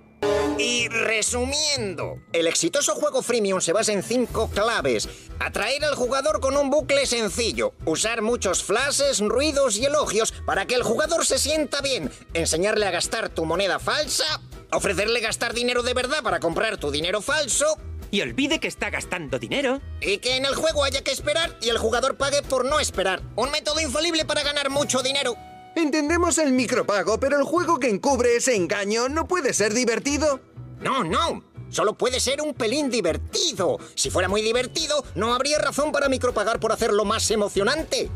Y 0.60 0.90
resumiendo, 0.90 2.20
el 2.34 2.46
exitoso 2.46 2.94
juego 2.94 3.22
freemium 3.22 3.62
se 3.62 3.72
basa 3.72 3.94
en 3.94 4.04
cinco 4.04 4.50
claves. 4.50 5.08
Atraer 5.40 5.86
al 5.86 5.96
jugador 5.96 6.42
con 6.42 6.58
un 6.58 6.70
bucle 6.70 7.06
sencillo, 7.06 7.74
usar 7.86 8.22
muchos 8.22 8.62
flashes, 8.62 9.22
ruidos 9.22 9.78
y 9.78 9.86
elogios 9.86 10.34
para 10.46 10.66
que 10.66 10.76
el 10.76 10.84
jugador 10.84 11.26
se 11.26 11.38
sienta 11.38 11.80
bien, 11.80 12.12
enseñarle 12.34 12.86
a 12.86 12.92
gastar 12.92 13.30
tu 13.30 13.46
moneda 13.46 13.80
falsa, 13.80 14.42
ofrecerle 14.74 15.22
gastar 15.22 15.54
dinero 15.54 15.82
de 15.82 15.94
verdad 15.94 16.22
para 16.24 16.42
comprar 16.42 16.76
tu 16.76 16.92
dinero 16.92 17.22
falso, 17.22 17.78
y 18.12 18.20
olvide 18.20 18.60
que 18.60 18.68
está 18.68 18.90
gastando 18.90 19.40
dinero. 19.40 19.80
Y 20.02 20.18
que 20.18 20.36
en 20.36 20.44
el 20.44 20.56
juego 20.56 20.84
haya 20.84 21.06
que 21.06 21.12
esperar 21.12 21.58
y 21.62 21.70
el 21.70 21.78
jugador 21.78 22.18
pague 22.18 22.42
por 22.42 22.66
no 22.66 22.82
esperar. 22.82 23.22
Un 23.38 23.50
método 23.52 23.80
infalible 23.80 24.26
para 24.26 24.44
ganar 24.44 24.70
mucho 24.70 25.02
dinero. 25.02 25.38
Entendemos 25.76 26.38
el 26.40 26.52
micropago, 26.52 27.20
pero 27.20 27.38
el 27.38 27.44
juego 27.44 27.80
que 27.80 27.90
encubre 27.90 28.36
ese 28.36 28.56
engaño 28.56 29.08
no 29.08 29.28
puede 29.28 29.54
ser 29.54 29.74
divertido. 29.74 30.42
No, 30.82 31.04
no. 31.04 31.44
Solo 31.70 31.94
puede 31.94 32.20
ser 32.20 32.42
un 32.42 32.54
pelín 32.54 32.90
divertido. 32.90 33.78
Si 33.96 34.10
fuera 34.10 34.28
muy 34.28 34.42
divertido, 34.42 35.04
no 35.16 35.34
habría 35.34 35.60
razón 35.60 35.92
para 35.92 36.10
micropagar 36.10 36.60
por 36.60 36.72
hacerlo 36.72 37.06
más 37.06 37.30
emocionante. 37.30 38.10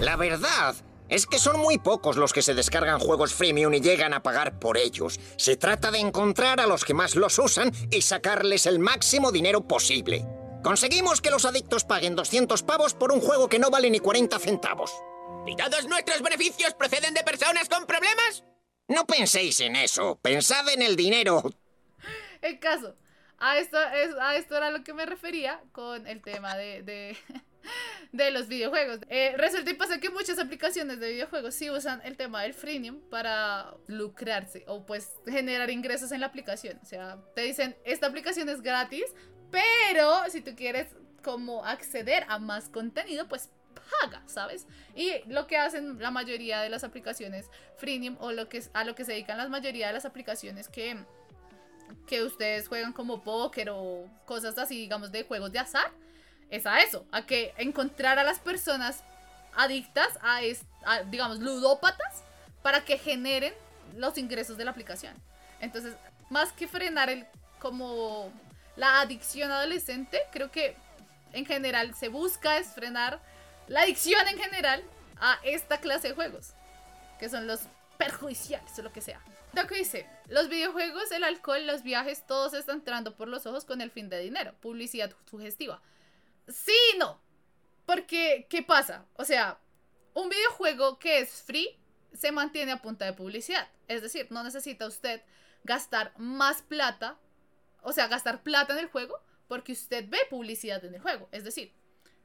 La 0.00 0.16
verdad 0.16 0.74
es 1.08 1.26
que 1.26 1.38
son 1.38 1.60
muy 1.60 1.78
pocos 1.78 2.16
los 2.16 2.32
que 2.32 2.42
se 2.42 2.54
descargan 2.54 2.98
juegos 2.98 3.34
freemium 3.34 3.74
y 3.74 3.80
llegan 3.80 4.14
a 4.14 4.22
pagar 4.22 4.58
por 4.58 4.78
ellos. 4.78 5.20
Se 5.36 5.56
trata 5.56 5.90
de 5.90 5.98
encontrar 5.98 6.60
a 6.60 6.66
los 6.66 6.84
que 6.84 6.94
más 6.94 7.14
los 7.16 7.38
usan 7.38 7.72
y 7.90 8.02
sacarles 8.02 8.66
el 8.66 8.78
máximo 8.78 9.30
dinero 9.30 9.68
posible. 9.68 10.26
Conseguimos 10.62 11.20
que 11.20 11.30
los 11.30 11.44
adictos 11.44 11.84
paguen 11.84 12.16
200 12.16 12.62
pavos 12.62 12.94
por 12.94 13.12
un 13.12 13.20
juego 13.20 13.48
que 13.48 13.58
no 13.58 13.68
vale 13.68 13.90
ni 13.90 13.98
40 14.00 14.38
centavos. 14.38 14.92
¿Y 15.46 15.54
todos 15.56 15.86
nuestros 15.86 16.22
beneficios 16.22 16.72
proceden 16.72 17.12
de 17.12 17.22
personas 17.22 17.68
con 17.68 17.84
problemas? 17.84 18.44
No 18.88 19.04
penséis 19.06 19.60
en 19.60 19.76
eso, 19.76 20.18
pensad 20.22 20.66
en 20.70 20.80
el 20.80 20.96
dinero. 20.96 21.42
El 22.44 22.58
caso, 22.58 22.94
a 23.38 23.58
esto, 23.58 23.78
a 23.78 24.36
esto 24.36 24.56
era 24.56 24.70
lo 24.70 24.84
que 24.84 24.92
me 24.92 25.06
refería 25.06 25.60
con 25.72 26.06
el 26.06 26.22
tema 26.22 26.56
de 26.56 27.16
de 28.12 28.30
los 28.30 28.48
videojuegos. 28.48 29.00
Eh, 29.08 29.34
resulta 29.36 29.70
y 29.70 29.74
pasa 29.74 29.98
que 29.98 30.10
muchas 30.10 30.38
aplicaciones 30.38 31.00
de 31.00 31.12
videojuegos 31.12 31.54
sí 31.54 31.70
usan 31.70 32.00
el 32.04 32.16
tema 32.16 32.42
del 32.42 32.54
freemium 32.54 33.00
para 33.10 33.74
lucrarse 33.86 34.64
o 34.66 34.84
pues 34.86 35.10
generar 35.26 35.70
ingresos 35.70 36.12
en 36.12 36.20
la 36.20 36.26
aplicación. 36.26 36.78
O 36.82 36.84
sea, 36.84 37.18
te 37.34 37.42
dicen, 37.42 37.76
esta 37.84 38.06
aplicación 38.06 38.48
es 38.48 38.62
gratis, 38.62 39.04
pero 39.50 40.28
si 40.30 40.40
tú 40.40 40.54
quieres 40.54 40.88
como 41.22 41.64
acceder 41.64 42.24
a 42.28 42.38
más 42.38 42.68
contenido, 42.68 43.28
pues 43.28 43.50
paga, 44.00 44.22
¿sabes? 44.26 44.66
Y 44.94 45.10
lo 45.26 45.46
que 45.46 45.56
hacen 45.56 45.98
la 45.98 46.10
mayoría 46.10 46.60
de 46.60 46.68
las 46.68 46.84
aplicaciones 46.84 47.50
freemium 47.76 48.16
o 48.20 48.32
lo 48.32 48.48
que 48.48 48.62
a 48.72 48.84
lo 48.84 48.94
que 48.94 49.04
se 49.04 49.12
dedican 49.12 49.38
la 49.38 49.48
mayoría 49.48 49.88
de 49.88 49.94
las 49.94 50.04
aplicaciones 50.04 50.68
que 50.68 51.04
que 52.06 52.22
ustedes 52.22 52.68
juegan 52.68 52.92
como 52.92 53.22
póker 53.22 53.70
o 53.70 54.08
cosas 54.26 54.58
así, 54.58 54.76
digamos, 54.76 55.10
de 55.12 55.24
juegos 55.24 55.52
de 55.52 55.58
azar, 55.58 55.90
es 56.50 56.66
a 56.66 56.80
eso, 56.80 57.06
a 57.10 57.26
que 57.26 57.54
encontrar 57.56 58.18
a 58.18 58.24
las 58.24 58.38
personas 58.38 59.02
adictas 59.56 60.18
a, 60.22 60.40
digamos, 61.04 61.38
ludópatas 61.38 62.22
para 62.62 62.84
que 62.84 62.98
generen 62.98 63.54
los 63.96 64.18
ingresos 64.18 64.56
de 64.56 64.64
la 64.64 64.70
aplicación. 64.70 65.14
Entonces, 65.60 65.94
más 66.30 66.52
que 66.52 66.68
frenar 66.68 67.10
el 67.10 67.26
como 67.58 68.30
la 68.76 69.00
adicción 69.00 69.50
adolescente, 69.50 70.20
creo 70.32 70.50
que 70.50 70.76
en 71.32 71.46
general 71.46 71.94
se 71.94 72.08
busca 72.08 72.58
es 72.58 72.68
frenar 72.68 73.20
la 73.68 73.82
adicción 73.82 74.26
en 74.28 74.38
general 74.38 74.82
a 75.20 75.38
esta 75.44 75.78
clase 75.78 76.08
de 76.08 76.14
juegos, 76.14 76.52
que 77.18 77.28
son 77.28 77.46
los 77.46 77.60
perjudiciales 77.96 78.78
o 78.78 78.82
lo 78.82 78.92
que 78.92 79.00
sea. 79.00 79.20
Que 79.54 79.78
dice, 79.78 80.06
los 80.28 80.48
videojuegos, 80.48 81.10
el 81.10 81.24
alcohol, 81.24 81.66
los 81.66 81.82
viajes, 81.82 82.26
todos 82.26 82.52
están 82.54 82.76
entrando 82.78 83.16
por 83.16 83.28
los 83.28 83.46
ojos 83.46 83.64
con 83.64 83.80
el 83.80 83.90
fin 83.90 84.08
de 84.08 84.18
dinero, 84.20 84.54
publicidad 84.60 85.14
sugestiva. 85.28 85.80
Sí 86.48 86.76
no. 86.98 87.20
Porque, 87.86 88.46
¿qué 88.50 88.62
pasa? 88.62 89.06
O 89.14 89.24
sea, 89.24 89.58
un 90.12 90.28
videojuego 90.28 90.98
que 90.98 91.20
es 91.20 91.42
free 91.42 91.78
se 92.12 92.32
mantiene 92.32 92.72
a 92.72 92.82
punta 92.82 93.04
de 93.04 93.12
publicidad. 93.12 93.68
Es 93.88 94.02
decir, 94.02 94.26
no 94.30 94.42
necesita 94.42 94.86
usted 94.86 95.22
gastar 95.64 96.12
más 96.18 96.62
plata, 96.62 97.18
o 97.82 97.92
sea, 97.92 98.06
gastar 98.08 98.42
plata 98.42 98.74
en 98.74 98.80
el 98.80 98.90
juego, 98.90 99.20
porque 99.48 99.72
usted 99.72 100.08
ve 100.08 100.18
publicidad 100.30 100.84
en 100.84 100.94
el 100.94 101.00
juego. 101.00 101.28
Es 101.32 101.44
decir, 101.44 101.72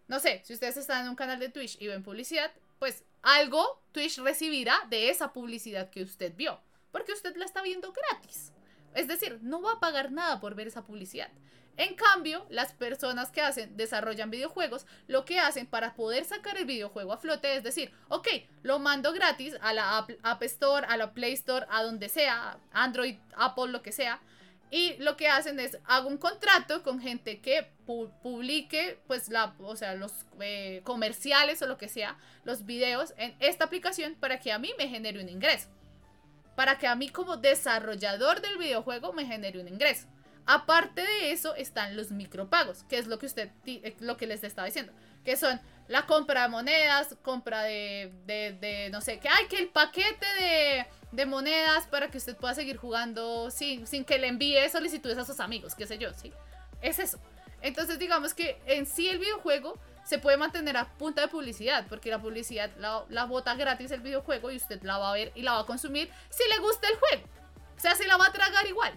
no 0.08 0.20
sé, 0.20 0.42
si 0.46 0.54
ustedes 0.54 0.78
están 0.78 1.04
en 1.04 1.10
un 1.10 1.16
canal 1.16 1.40
de 1.40 1.50
Twitch 1.50 1.78
y 1.80 1.88
ven 1.88 2.04
publicidad, 2.04 2.52
pues 2.80 3.04
algo 3.22 3.82
Twitch 3.92 4.20
recibirá 4.20 4.76
de 4.90 5.10
esa 5.10 5.34
publicidad 5.34 5.90
que 5.90 6.04
usted 6.04 6.36
vio, 6.36 6.62
porque 6.92 7.14
usted 7.14 7.36
la 7.36 7.46
está 7.46 7.62
viendo 7.62 7.94
gratis. 7.94 8.52
Es 8.96 9.08
decir, 9.08 9.40
no 9.42 9.62
va 9.62 9.74
a 9.74 9.80
pagar 9.80 10.12
nada 10.12 10.40
por 10.40 10.56
ver 10.56 10.68
esa 10.68 10.84
publicidad. 10.84 11.30
En 11.80 11.96
cambio, 11.96 12.46
las 12.50 12.74
personas 12.74 13.32
que 13.32 13.40
hacen, 13.40 13.78
desarrollan 13.78 14.30
videojuegos, 14.30 14.86
lo 15.08 15.24
que 15.24 15.40
hacen 15.40 15.66
para 15.66 15.94
poder 15.94 16.26
sacar 16.26 16.58
el 16.58 16.66
videojuego 16.66 17.14
a 17.14 17.18
flote 17.18 17.56
es 17.56 17.64
decir, 17.64 17.94
ok, 18.10 18.28
lo 18.64 18.80
mando 18.80 19.14
gratis 19.14 19.56
a 19.62 19.72
la 19.72 19.98
App, 19.98 20.44
Store, 20.44 20.86
a 20.90 20.98
la 20.98 21.14
Play 21.14 21.32
Store, 21.32 21.66
a 21.70 21.84
donde 21.84 22.10
sea, 22.10 22.60
Android, 22.74 23.16
Apple, 23.34 23.68
lo 23.68 23.82
que 23.82 23.94
sea. 23.94 24.20
Y 24.72 24.98
lo 24.98 25.16
que 25.16 25.30
hacen 25.30 25.58
es, 25.62 25.78
hago 25.86 26.10
un 26.10 26.18
contrato 26.18 26.84
con 26.84 27.00
gente 27.00 27.40
que 27.40 27.72
publique, 28.22 29.00
pues, 29.08 29.30
la, 29.30 29.56
o 29.60 29.78
sea, 29.78 29.96
los 29.96 30.12
eh, 30.42 30.82
comerciales 30.84 31.62
o 31.62 31.68
lo 31.68 31.78
que 31.78 31.88
sea, 31.88 32.18
los 32.44 32.66
videos 32.66 33.14
en 33.16 33.38
esta 33.40 33.64
aplicación 33.64 34.16
para 34.16 34.42
que 34.42 34.52
a 34.52 34.60
mí 34.60 34.74
me 34.78 34.90
genere 34.90 35.22
un 35.22 35.30
ingreso. 35.30 35.70
Para 36.60 36.78
que 36.78 36.88
a 36.88 36.96
mí 36.96 37.08
como 37.08 37.38
desarrollador 37.38 38.42
del 38.42 38.58
videojuego 38.58 39.14
me 39.14 39.26
genere 39.26 39.62
un 39.62 39.70
ingreso. 39.70 40.08
Aparte 40.46 41.00
de 41.00 41.32
eso 41.32 41.56
están 41.56 41.96
los 41.96 42.12
micropagos, 42.12 42.84
que 42.84 42.98
es 42.98 43.08
lo 43.08 43.18
que 43.18 43.28
usted 43.28 43.50
eh, 43.66 43.96
lo 44.02 44.18
que 44.18 44.28
les 44.28 44.44
estaba 44.44 44.66
diciendo, 44.66 44.92
que 45.24 45.38
son 45.38 45.62
la 45.88 46.06
compra 46.06 46.42
de 46.42 46.50
monedas, 46.50 47.16
compra 47.22 47.64
de, 47.64 48.12
de, 48.26 48.90
no 48.92 49.00
sé, 49.00 49.20
que 49.20 49.30
hay 49.30 49.48
que 49.48 49.58
el 49.58 49.70
paquete 49.70 50.26
de, 50.38 50.86
de, 51.14 51.26
monedas 51.26 51.88
para 51.88 52.12
que 52.12 52.18
usted 52.18 52.36
pueda 52.36 52.54
seguir 52.54 52.76
jugando 52.76 53.50
sin, 53.52 53.88
sin 53.88 54.04
que 54.04 54.20
le 54.20 54.28
envíe 54.28 54.68
solicitudes 54.70 55.18
a 55.18 55.24
sus 55.24 55.40
amigos, 55.40 55.76
qué 55.76 55.88
sé 55.88 55.98
yo, 55.98 56.14
¿sí? 56.14 56.34
Es 56.82 57.00
eso. 57.00 57.22
Entonces 57.62 58.00
digamos 58.00 58.34
que 58.34 58.62
en 58.66 58.86
sí 58.86 59.08
el 59.08 59.20
videojuego 59.20 59.80
se 60.10 60.18
puede 60.18 60.38
mantener 60.38 60.76
a 60.76 60.86
punta 60.98 61.22
de 61.22 61.28
publicidad, 61.28 61.86
porque 61.88 62.10
la 62.10 62.20
publicidad 62.20 62.72
la, 62.80 63.06
la 63.10 63.26
bota 63.26 63.54
gratis 63.54 63.92
el 63.92 64.02
videojuego 64.02 64.50
y 64.50 64.56
usted 64.56 64.82
la 64.82 64.98
va 64.98 65.12
a 65.12 65.14
ver 65.14 65.32
y 65.36 65.44
la 65.44 65.54
va 65.54 65.60
a 65.60 65.66
consumir 65.68 66.10
si 66.32 66.42
le 66.50 66.58
gusta 66.58 66.88
el 66.88 66.98
juego. 66.98 67.30
O 67.78 67.80
sea, 67.80 67.94
se 67.94 68.08
la 68.08 68.18
va 68.18 68.26
a 68.26 68.32
tragar 68.32 68.66
igual. 68.66 68.92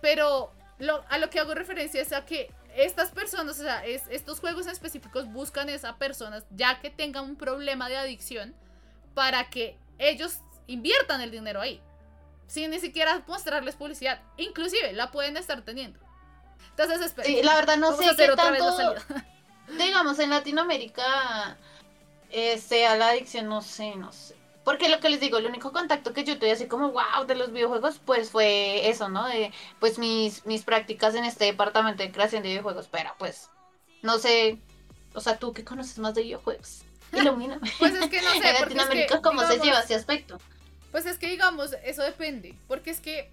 Pero 0.00 0.50
a 1.08 1.18
lo 1.18 1.30
que 1.30 1.38
hago 1.38 1.54
referencia 1.54 2.02
es 2.02 2.12
a 2.12 2.26
que 2.26 2.52
estas 2.74 3.12
personas, 3.12 3.60
o 3.60 3.62
sea, 3.62 3.86
estos 3.86 4.40
juegos 4.40 4.66
específicos 4.66 5.30
buscan 5.32 5.68
a 5.68 5.74
esas 5.74 5.94
personas 5.94 6.42
ya 6.50 6.80
que 6.80 6.90
tengan 6.90 7.22
un 7.22 7.36
problema 7.36 7.88
de 7.88 7.96
adicción 7.96 8.52
para 9.14 9.50
que 9.50 9.78
ellos 9.98 10.38
inviertan 10.66 11.20
el 11.20 11.30
dinero 11.30 11.60
ahí. 11.60 11.80
Sin 12.48 12.72
ni 12.72 12.80
siquiera 12.80 13.22
mostrarles 13.28 13.76
publicidad. 13.76 14.20
Inclusive 14.36 14.92
la 14.92 15.12
pueden 15.12 15.36
estar 15.36 15.62
teniendo. 15.62 16.00
Entonces, 16.70 17.00
espera. 17.00 17.28
la 17.44 17.54
verdad 17.54 17.76
no 17.76 17.96
sé 17.96 18.06
qué 18.16 18.26
tanto, 18.34 18.96
digamos, 19.76 20.18
en 20.18 20.30
Latinoamérica 20.30 21.56
eh, 22.30 22.58
sea 22.58 22.96
la 22.96 23.08
adicción, 23.08 23.48
no 23.48 23.62
sé, 23.62 23.96
no 23.96 24.12
sé. 24.12 24.36
Porque 24.64 24.90
lo 24.90 25.00
que 25.00 25.08
les 25.08 25.20
digo, 25.20 25.38
el 25.38 25.46
único 25.46 25.72
contacto 25.72 26.12
que 26.12 26.24
yo 26.24 26.38
tuve 26.38 26.52
así 26.52 26.66
como 26.66 26.90
wow 26.90 27.24
de 27.26 27.34
los 27.34 27.52
videojuegos, 27.52 28.00
pues 28.04 28.30
fue 28.30 28.86
eso, 28.88 29.08
¿no? 29.08 29.26
De 29.26 29.50
pues 29.80 29.98
mis, 29.98 30.44
mis 30.44 30.62
prácticas 30.62 31.14
en 31.14 31.24
este 31.24 31.46
departamento 31.46 32.02
de 32.02 32.12
creación 32.12 32.42
de 32.42 32.50
videojuegos. 32.50 32.86
Pero 32.90 33.14
pues, 33.18 33.48
no 34.02 34.18
sé, 34.18 34.58
o 35.14 35.20
sea, 35.20 35.38
tú 35.38 35.54
que 35.54 35.64
conoces 35.64 35.98
más 35.98 36.14
de 36.14 36.22
videojuegos. 36.22 36.82
Ilumíname. 37.12 37.70
pues 37.78 37.94
es 37.94 38.10
que 38.10 38.20
no 38.20 38.30
sé. 38.32 38.36
en 38.48 38.60
Latinoamérica, 38.60 39.22
¿cómo 39.22 39.42
se 39.46 39.58
lleva 39.58 39.80
ese 39.80 39.94
aspecto? 39.94 40.38
Pues 40.90 41.06
es 41.06 41.16
que 41.18 41.28
digamos, 41.28 41.74
eso 41.82 42.02
depende. 42.02 42.54
Porque 42.66 42.90
es 42.90 43.00
que, 43.00 43.30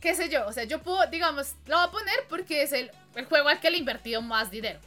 qué 0.00 0.14
sé 0.14 0.28
yo, 0.28 0.46
o 0.46 0.52
sea, 0.52 0.64
yo 0.64 0.82
puedo, 0.82 1.06
digamos, 1.06 1.54
lo 1.64 1.76
voy 1.76 1.86
a 1.86 1.90
poner 1.90 2.26
porque 2.28 2.62
es 2.62 2.72
el, 2.72 2.90
el 3.14 3.24
juego 3.24 3.48
al 3.48 3.58
que 3.60 3.70
le 3.70 3.76
he 3.76 3.80
invertido 3.80 4.20
más 4.20 4.50
dinero. 4.50 4.80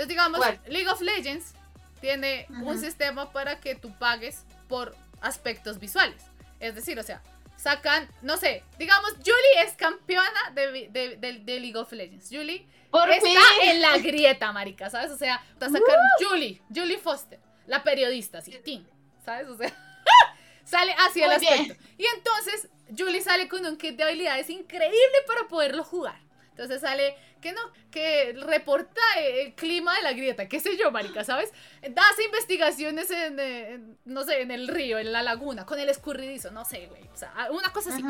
Entonces, 0.00 0.08
digamos, 0.08 0.40
League 0.66 0.88
of 0.88 1.00
Legends 1.02 1.52
tiene 2.00 2.46
un 2.62 2.80
sistema 2.80 3.30
para 3.32 3.60
que 3.60 3.74
tú 3.74 3.92
pagues 3.98 4.44
por 4.66 4.96
aspectos 5.20 5.78
visuales. 5.78 6.22
Es 6.58 6.74
decir, 6.74 6.98
o 6.98 7.02
sea, 7.02 7.22
sacan, 7.58 8.08
no 8.22 8.38
sé, 8.38 8.64
digamos, 8.78 9.10
Julie 9.16 9.62
es 9.62 9.74
campeona 9.74 10.52
de, 10.54 10.88
de, 11.18 11.60
League 11.60 11.76
of 11.76 11.92
Legends. 11.92 12.30
Julie 12.30 12.66
está 12.90 13.40
en 13.64 13.82
la 13.82 13.98
grieta, 13.98 14.50
marica, 14.52 14.88
¿sabes? 14.88 15.10
O 15.10 15.18
sea, 15.18 15.44
está 15.52 15.68
sacar 15.68 15.98
Julie, 16.18 16.62
Julie 16.74 16.96
Foster, 16.96 17.38
la 17.66 17.82
periodista, 17.82 18.38
así, 18.38 18.52
Tim, 18.64 18.86
¿sabes? 19.22 19.48
O 19.48 19.56
sea, 19.58 19.70
sale 20.64 20.94
hacia 20.96 21.26
el 21.26 21.32
aspecto. 21.32 21.74
Y 21.98 22.06
entonces, 22.16 22.68
Julie 22.96 23.20
sale 23.20 23.48
con 23.48 23.66
un 23.66 23.76
kit 23.76 23.96
de 23.98 24.04
habilidades 24.04 24.48
increíble 24.48 25.18
para 25.26 25.46
poderlo 25.46 25.84
jugar. 25.84 26.29
Entonces 26.60 26.82
sale 26.82 27.16
que 27.40 27.52
no, 27.52 27.60
que 27.90 28.34
reporta 28.34 29.00
el 29.18 29.54
clima 29.54 29.96
de 29.96 30.02
la 30.02 30.12
grieta, 30.12 30.46
qué 30.46 30.60
sé 30.60 30.76
yo, 30.76 30.90
marica, 30.90 31.24
¿sabes? 31.24 31.50
Das 31.80 32.18
investigaciones 32.22 33.10
en, 33.10 33.98
no 34.04 34.24
sé, 34.24 34.42
en 34.42 34.50
el 34.50 34.68
río, 34.68 34.98
en 34.98 35.10
la 35.10 35.22
laguna, 35.22 35.64
con 35.64 35.78
el 35.78 35.88
escurridizo, 35.88 36.50
no 36.50 36.66
sé, 36.66 36.88
güey. 36.88 37.02
O 37.14 37.16
sea, 37.16 37.32
una 37.50 37.72
cosa 37.72 37.94
así. 37.94 38.04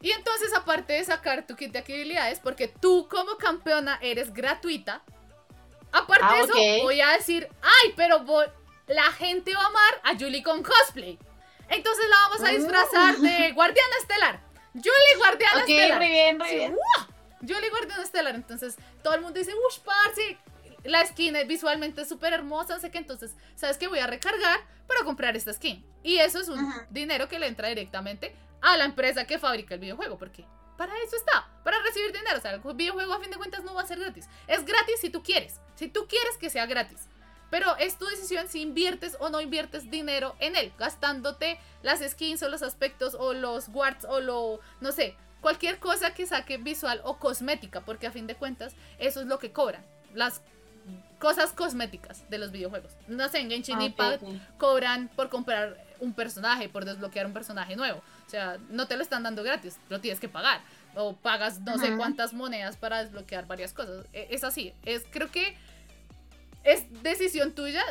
Y 0.00 0.12
entonces, 0.12 0.54
aparte 0.54 0.92
de 0.92 1.04
sacar 1.04 1.48
tu 1.48 1.56
kit 1.56 1.72
de 1.72 1.80
habilidades, 1.80 2.38
porque 2.38 2.68
tú 2.68 3.08
como 3.10 3.36
campeona 3.38 3.98
eres 4.00 4.32
gratuita, 4.32 5.02
aparte 5.90 6.26
ah, 6.28 6.34
de 6.34 6.40
eso, 6.42 6.84
voy 6.84 7.00
a 7.00 7.10
decir, 7.10 7.48
ay, 7.60 7.92
pero 7.96 8.24
la 8.86 9.10
gente 9.10 9.52
va 9.52 9.62
a 9.62 9.66
amar 9.66 10.00
a 10.04 10.12
Julie 10.16 10.44
con 10.44 10.62
cosplay. 10.62 11.18
Entonces 11.70 12.04
la 12.08 12.16
vamos 12.28 12.44
a 12.44 12.52
disfrazar 12.52 13.16
de 13.16 13.50
uh. 13.50 13.54
guardiana 13.56 13.96
estelar. 14.00 14.40
Julie 14.74 15.16
guardiana 15.18 15.60
estelar. 15.60 15.98
Muy 15.98 16.08
bien, 16.08 16.38
muy 16.38 16.50
bien. 16.50 16.76
Julie 17.40 17.70
Guardián 17.70 18.00
Estelar. 18.00 18.34
Entonces, 18.34 18.76
todo 19.02 19.14
el 19.14 19.20
mundo 19.20 19.38
dice, 19.38 19.52
uff, 19.54 19.78
parce, 19.80 20.38
la 20.84 21.04
skin 21.06 21.36
visualmente 21.46 22.04
súper 22.04 22.32
hermosa, 22.32 22.74
no 22.74 22.80
sé 22.80 22.90
qué. 22.90 22.98
Entonces, 22.98 23.34
¿sabes 23.54 23.78
qué? 23.78 23.88
Voy 23.88 23.98
a 23.98 24.06
recargar 24.06 24.60
para 24.86 25.04
comprar 25.04 25.36
esta 25.36 25.52
skin. 25.52 25.84
Y 26.02 26.18
eso 26.18 26.40
es 26.40 26.48
un 26.48 26.72
dinero 26.90 27.28
que 27.28 27.38
le 27.38 27.46
entra 27.46 27.68
directamente 27.68 28.34
a 28.62 28.76
la 28.76 28.84
empresa 28.84 29.26
que 29.26 29.38
fabrica 29.38 29.74
el 29.74 29.80
videojuego. 29.80 30.18
Porque 30.18 30.44
para 30.76 30.92
eso 31.02 31.16
está, 31.16 31.48
para 31.64 31.82
recibir 31.82 32.12
dinero. 32.12 32.38
O 32.38 32.40
sea, 32.40 32.52
el 32.52 32.60
videojuego 32.74 33.12
a 33.12 33.20
fin 33.20 33.30
de 33.30 33.36
cuentas 33.36 33.64
no 33.64 33.74
va 33.74 33.82
a 33.82 33.86
ser 33.86 33.98
gratis. 33.98 34.28
Es 34.46 34.64
gratis 34.64 35.00
si 35.00 35.10
tú 35.10 35.22
quieres. 35.22 35.60
Si 35.74 35.88
tú 35.88 36.06
quieres 36.08 36.36
que 36.38 36.50
sea 36.50 36.66
gratis. 36.66 37.08
Pero 37.50 37.76
es 37.76 37.96
tu 37.96 38.06
decisión 38.06 38.48
si 38.48 38.60
inviertes 38.60 39.16
o 39.20 39.28
no 39.28 39.40
inviertes 39.40 39.88
dinero 39.88 40.34
en 40.40 40.56
él, 40.56 40.72
gastándote 40.78 41.60
las 41.82 42.00
skins 42.00 42.42
o 42.42 42.48
los 42.48 42.62
aspectos 42.62 43.14
o 43.14 43.34
los 43.34 43.68
wards 43.68 44.04
o 44.04 44.20
lo, 44.20 44.58
no 44.80 44.90
sé, 44.90 45.16
cualquier 45.40 45.78
cosa 45.78 46.14
que 46.14 46.26
saque 46.26 46.58
visual 46.58 47.00
o 47.04 47.18
cosmética, 47.18 47.80
porque 47.80 48.06
a 48.06 48.10
fin 48.10 48.26
de 48.26 48.34
cuentas 48.34 48.74
eso 48.98 49.20
es 49.20 49.26
lo 49.26 49.38
que 49.38 49.52
cobran. 49.52 49.84
Las 50.14 50.42
cosas 51.18 51.52
cosméticas 51.52 52.28
de 52.30 52.38
los 52.38 52.52
videojuegos. 52.52 52.92
No 53.08 53.28
sé, 53.28 53.40
en 53.40 53.50
Genshin 53.50 53.80
Impact 53.80 54.22
cobran 54.58 55.08
por 55.08 55.28
comprar 55.28 55.84
un 56.00 56.12
personaje, 56.12 56.68
por 56.68 56.84
desbloquear 56.84 57.26
un 57.26 57.32
personaje 57.32 57.76
nuevo. 57.76 58.02
O 58.26 58.30
sea, 58.30 58.58
no 58.70 58.86
te 58.86 58.96
lo 58.96 59.02
están 59.02 59.22
dando 59.22 59.42
gratis, 59.42 59.78
lo 59.88 60.00
tienes 60.00 60.20
que 60.20 60.28
pagar. 60.28 60.60
O 60.94 61.14
pagas 61.14 61.60
no 61.60 61.78
sé 61.78 61.96
cuántas 61.96 62.32
monedas 62.32 62.76
para 62.76 63.02
desbloquear 63.02 63.46
varias 63.46 63.72
cosas. 63.72 64.06
E, 64.12 64.28
es 64.30 64.44
así. 64.44 64.74
Es, 64.84 65.04
creo 65.10 65.30
que 65.30 65.56
es 66.64 66.84
decisión 67.02 67.52
tuya 67.52 67.82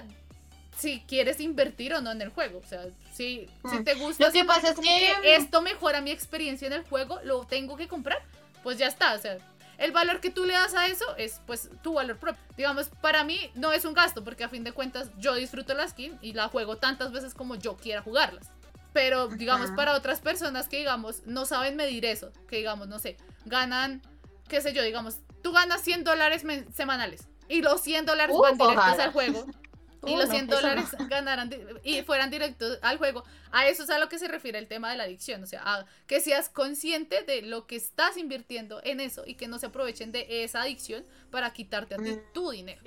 si 0.78 1.02
quieres 1.02 1.40
invertir 1.40 1.94
o 1.94 2.02
no 2.02 2.12
en 2.12 2.22
el 2.22 2.30
juego. 2.30 2.60
O 2.64 2.68
sea, 2.68 2.86
si, 3.12 3.50
si 3.70 3.84
te 3.84 3.96
gusta. 3.96 4.28
Lo 4.28 4.32
que 4.32 4.44
pasa 4.44 4.70
es 4.70 4.80
que... 4.80 5.36
esto 5.36 5.62
mejora 5.62 6.02
mi 6.02 6.12
experiencia 6.12 6.68
en 6.68 6.74
el 6.74 6.84
juego, 6.84 7.20
lo 7.24 7.46
tengo 7.46 7.78
que 7.78 7.88
comprar, 7.88 8.22
pues 8.64 8.78
ya 8.78 8.88
está. 8.88 9.14
O 9.14 9.20
sea, 9.20 9.38
el 9.78 9.92
valor 9.92 10.22
que 10.22 10.30
tú 10.30 10.46
le 10.46 10.54
das 10.54 10.74
a 10.74 10.88
eso 10.88 11.16
es 11.18 11.42
pues 11.46 11.70
tu 11.82 11.94
valor 11.94 12.18
propio. 12.18 12.42
Digamos, 12.58 12.90
para 13.02 13.24
mí 13.24 13.40
no 13.56 13.72
es 13.72 13.86
un 13.86 13.94
gasto, 13.94 14.24
porque 14.24 14.44
a 14.44 14.50
fin 14.50 14.64
de 14.64 14.72
cuentas 14.72 15.10
yo 15.18 15.36
disfruto 15.36 15.74
la 15.74 15.88
skin 15.88 16.18
y 16.22 16.34
la 16.34 16.48
juego 16.48 16.78
tantas 16.78 17.12
veces 17.12 17.34
como 17.34 17.56
yo 17.56 17.76
quiera 17.76 18.02
jugarlas. 18.02 18.50
Pero 18.94 19.28
digamos, 19.28 19.72
para 19.72 19.94
otras 19.94 20.22
personas 20.22 20.70
que 20.70 20.78
digamos 20.78 21.24
no 21.26 21.46
saben 21.46 21.76
medir 21.76 22.06
eso, 22.06 22.32
que 22.48 22.58
digamos, 22.58 22.88
no 22.88 22.98
sé, 22.98 23.18
ganan, 23.44 24.02
qué 24.48 24.62
sé 24.62 24.72
yo, 24.72 24.84
digamos, 24.84 25.18
tú 25.42 25.52
ganas 25.52 25.82
100 25.82 26.06
dólares 26.06 26.44
semanales 26.74 27.28
y 27.50 27.62
los 27.62 27.82
100 27.82 28.06
dólares 28.06 28.36
van 28.42 28.58
directos 28.58 29.00
al 29.00 29.12
juego. 29.12 29.46
y 30.06 30.16
los 30.16 30.30
100 30.30 30.48
dólares 30.48 30.86
ganaran 31.10 31.50
y 31.84 32.02
fueran 32.04 32.30
directos 32.30 32.80
al 32.82 32.98
juego. 32.98 33.24
A 33.52 33.68
eso 33.68 33.84
es 33.84 33.90
a 33.90 34.00
lo 34.00 34.10
que 34.10 34.20
se 34.20 34.28
refiere 34.28 34.60
el 34.60 34.68
tema 34.68 34.92
de 34.92 34.98
la 34.98 35.04
adicción. 35.04 35.44
O 35.44 35.48
sea, 35.48 35.86
que 36.08 36.22
seas 36.22 36.50
consciente 36.50 37.24
de 37.24 37.42
lo 37.42 37.68
que 37.68 37.76
estás 37.76 38.18
invirtiendo 38.18 38.82
en 38.84 39.00
eso 39.00 39.24
y 39.26 39.36
que 39.36 39.48
no 39.48 39.60
se 39.60 39.68
aprovechen 39.68 40.12
de 40.12 40.44
esa 40.44 40.62
adicción 40.62 41.06
para 41.32 41.54
quitarte 41.54 41.96
a 41.96 41.98
ti 41.98 42.12
mm. 42.12 42.34
tu 42.34 42.52
dinero. 42.52 42.82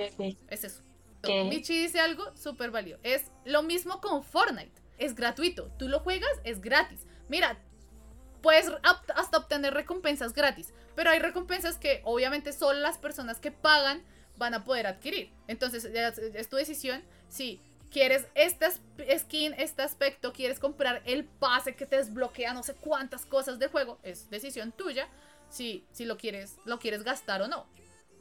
Es 0.49 0.65
eso. 0.65 0.83
Michi 1.27 1.77
dice 1.83 2.01
algo 2.01 2.25
súper 2.37 2.71
válido. 2.71 2.99
Es 3.03 3.31
lo 3.45 3.63
mismo 3.63 4.01
con 4.01 4.23
Fortnite. 4.23 4.81
Es 4.99 5.15
gratuito. 5.15 5.71
Tú 5.79 5.89
lo 5.89 6.01
juegas, 6.01 6.31
es 6.45 6.61
gratis. 6.61 7.07
Mira, 7.29 7.59
puedes 8.43 8.71
hasta 9.15 9.39
obtener 9.39 9.75
recompensas 9.75 10.33
gratis. 10.33 10.73
Pero 10.95 11.11
hay 11.11 11.19
recompensas 11.19 11.77
que 11.77 12.01
obviamente 12.05 12.53
solo 12.53 12.81
las 12.81 12.99
personas 12.99 13.39
que 13.41 13.51
pagan 13.51 14.03
van 14.39 14.55
a 14.55 14.65
poder 14.65 14.87
adquirir. 14.87 15.31
Entonces, 15.47 15.85
es 15.85 16.49
tu 16.49 16.57
decisión 16.57 17.03
si 17.29 17.61
quieres 17.91 18.27
esta 18.35 18.71
skin, 18.71 19.55
este 19.55 19.83
aspecto, 19.83 20.33
quieres 20.33 20.59
comprar 20.59 21.03
el 21.05 21.25
pase 21.25 21.75
que 21.75 21.87
te 21.87 21.97
desbloquea 21.97 22.53
no 22.53 22.63
sé 22.63 22.75
cuántas 22.75 23.27
cosas 23.27 23.59
de 23.59 23.69
juego, 23.69 23.99
es 24.03 24.31
decisión 24.31 24.73
tuya 24.73 25.09
si, 25.51 25.85
si 25.93 26.05
lo, 26.05 26.17
quieres, 26.17 26.57
lo 26.65 26.79
quieres 26.79 27.03
gastar 27.03 27.43
o 27.43 27.49
no. 27.49 27.67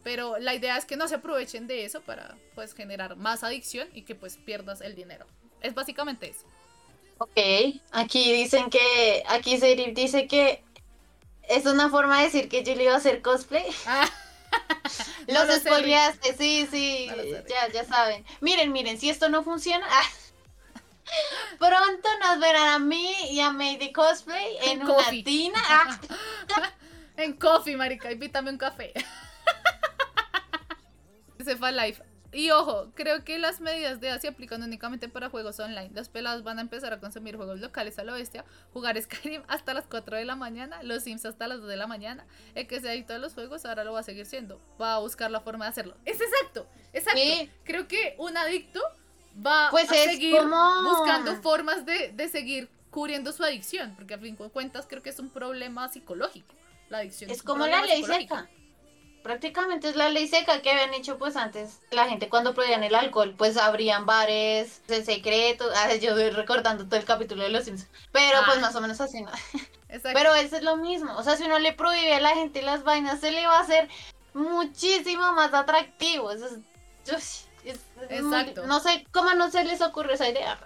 Pero 0.04 0.38
la 0.38 0.54
idea 0.54 0.78
es 0.78 0.86
que 0.86 0.96
no 0.96 1.08
se 1.08 1.16
aprovechen 1.16 1.68
de 1.68 1.84
eso 1.84 2.02
para 2.02 2.38
pues 2.56 2.74
generar 2.74 3.18
más 3.18 3.44
adicción 3.44 3.90
y 3.94 4.04
que 4.04 4.16
pues 4.16 4.38
pierdas 4.38 4.82
el 4.82 4.96
dinero. 4.96 5.26
Es 5.62 5.74
básicamente 5.74 6.30
eso. 6.30 6.46
Ok, 7.18 7.82
aquí 7.92 8.32
dicen 8.32 8.70
que, 8.70 9.24
aquí 9.28 9.58
Serif 9.58 9.94
dice 9.96 10.28
que 10.28 10.64
es 11.50 11.66
una 11.66 11.90
forma 11.90 12.20
de 12.20 12.26
decir 12.26 12.48
que 12.48 12.60
Julie 12.60 12.84
iba 12.84 12.94
a 12.94 12.98
hacer 12.98 13.22
cosplay. 13.22 13.66
Ah. 13.86 14.10
Los 15.28 15.60
spoileaste, 15.60 16.36
sí, 16.38 16.68
sí, 16.72 17.10
ya, 17.50 17.72
ya 17.72 17.84
saben. 17.86 18.26
Miren, 18.42 18.72
miren, 18.72 19.00
si 19.00 19.10
esto 19.10 19.30
no 19.30 19.44
funciona, 19.44 19.86
pronto 21.60 22.10
nos 22.22 22.40
verán 22.40 22.70
a 22.70 22.80
mí 22.80 23.14
y 23.30 23.40
a 23.40 23.52
Mady 23.52 23.92
Cosplay 23.92 24.58
en, 24.64 24.84
una 24.84 25.10
tina. 25.10 25.60
En 27.18 27.34
coffee, 27.34 27.76
marica, 27.76 28.12
invítame 28.12 28.52
un 28.52 28.60
café. 28.60 28.94
Se 31.44 31.58
fue 31.58 31.72
live. 31.72 32.07
Y 32.38 32.52
ojo, 32.52 32.92
creo 32.94 33.24
que 33.24 33.40
las 33.40 33.62
medidas 33.62 34.00
de 34.00 34.20
se 34.20 34.28
aplican 34.28 34.62
únicamente 34.62 35.10
para 35.10 35.28
juegos 35.28 35.60
online. 35.60 35.90
Las 35.96 36.08
peladas 36.08 36.44
van 36.44 36.60
a 36.60 36.62
empezar 36.62 36.94
a 36.94 37.00
consumir 37.00 37.36
juegos 37.36 37.60
locales 37.60 37.98
a 37.98 38.04
la 38.04 38.14
bestia, 38.14 38.46
jugar 38.74 39.02
Skyrim 39.02 39.42
hasta 39.48 39.74
las 39.74 39.86
4 39.88 40.18
de 40.18 40.24
la 40.24 40.36
mañana, 40.36 40.84
los 40.84 41.02
Sims 41.02 41.26
hasta 41.26 41.48
las 41.48 41.62
2 41.62 41.68
de 41.68 41.78
la 41.78 41.88
mañana. 41.88 42.28
El 42.54 42.68
que 42.68 42.80
se 42.80 42.92
adicto 42.92 43.16
a 43.16 43.18
los 43.18 43.34
juegos 43.34 43.66
ahora 43.66 43.84
lo 43.84 43.94
va 43.94 44.02
a 44.02 44.04
seguir 44.04 44.28
siendo. 44.28 44.62
Va 44.80 44.94
a 44.94 45.00
buscar 45.00 45.32
la 45.32 45.42
forma 45.42 45.66
de 45.66 45.70
hacerlo. 45.70 45.98
Es 46.06 46.22
exacto, 46.22 46.68
exacto. 46.94 47.20
Creo 47.64 47.88
que 47.88 48.14
un 48.20 48.38
adicto 48.38 48.82
va 49.44 49.70
pues 49.72 49.90
a 49.90 49.96
seguir 49.96 50.40
buscando 50.84 51.42
formas 51.42 51.88
de, 51.88 52.12
de 52.12 52.30
seguir 52.30 52.70
cubriendo 52.92 53.32
su 53.32 53.44
adicción, 53.44 53.96
porque 53.96 54.14
a 54.14 54.20
fin 54.20 54.38
de 54.38 54.50
cuentas 54.50 54.86
creo 54.88 55.02
que 55.02 55.10
es 55.10 55.18
un 55.18 55.32
problema 55.32 55.90
psicológico. 55.90 56.54
La 56.90 57.00
adicción 57.00 57.32
es, 57.32 57.42
como 57.42 57.66
la 57.66 57.84
ley 57.84 58.04
seca 58.04 58.48
prácticamente 59.28 59.90
es 59.90 59.98
la 59.98 60.08
ley 60.08 60.26
seca 60.26 60.62
que 60.62 60.72
habían 60.72 60.94
hecho 60.94 61.18
pues 61.18 61.36
antes 61.36 61.82
la 61.92 62.08
gente 62.08 62.30
cuando 62.30 62.54
prohibían 62.54 62.82
el 62.86 62.96
alcohol 62.96 63.36
pues 63.38 63.58
abrían 63.58 64.06
bares 64.06 64.82
en 64.88 65.06
secreto. 65.06 65.66
Ah, 65.78 65.94
yo 65.96 66.14
voy 66.14 66.30
recordando 66.30 66.86
todo 66.86 66.96
el 66.96 67.06
capítulo 67.06 67.44
de 67.44 67.50
los 67.50 67.66
Simpsons 67.66 67.90
pero 68.14 68.40
pues 68.46 68.58
ah. 68.58 68.62
más 68.62 68.76
o 68.76 68.82
menos 68.82 69.00
así 69.02 69.22
no 69.22 69.32
pero 70.14 70.34
eso 70.34 70.56
es 70.56 70.64
lo 70.64 70.78
mismo. 70.78 71.16
O 71.18 71.24
sea 71.24 71.36
si 71.36 71.44
uno 71.44 71.60
le 71.60 71.74
prohíbe 71.74 72.16
a 72.16 72.22
la 72.22 72.36
gente 72.36 72.62
las 72.62 72.84
vainas 72.84 73.20
se 73.20 73.32
le 73.32 73.46
va 73.46 73.58
a 73.58 73.62
hacer 73.62 73.90
muchísimo 74.34 75.34
más 75.34 75.54
atractivo. 75.54 76.32
Eso 76.32 76.48
es, 77.06 77.46
Exacto. 78.10 78.66
no 78.66 78.80
sé 78.80 79.06
cómo 79.12 79.34
no 79.34 79.52
se 79.52 79.66
les 79.66 79.82
ocurre 79.82 80.14
esa 80.14 80.30
idea 80.30 80.58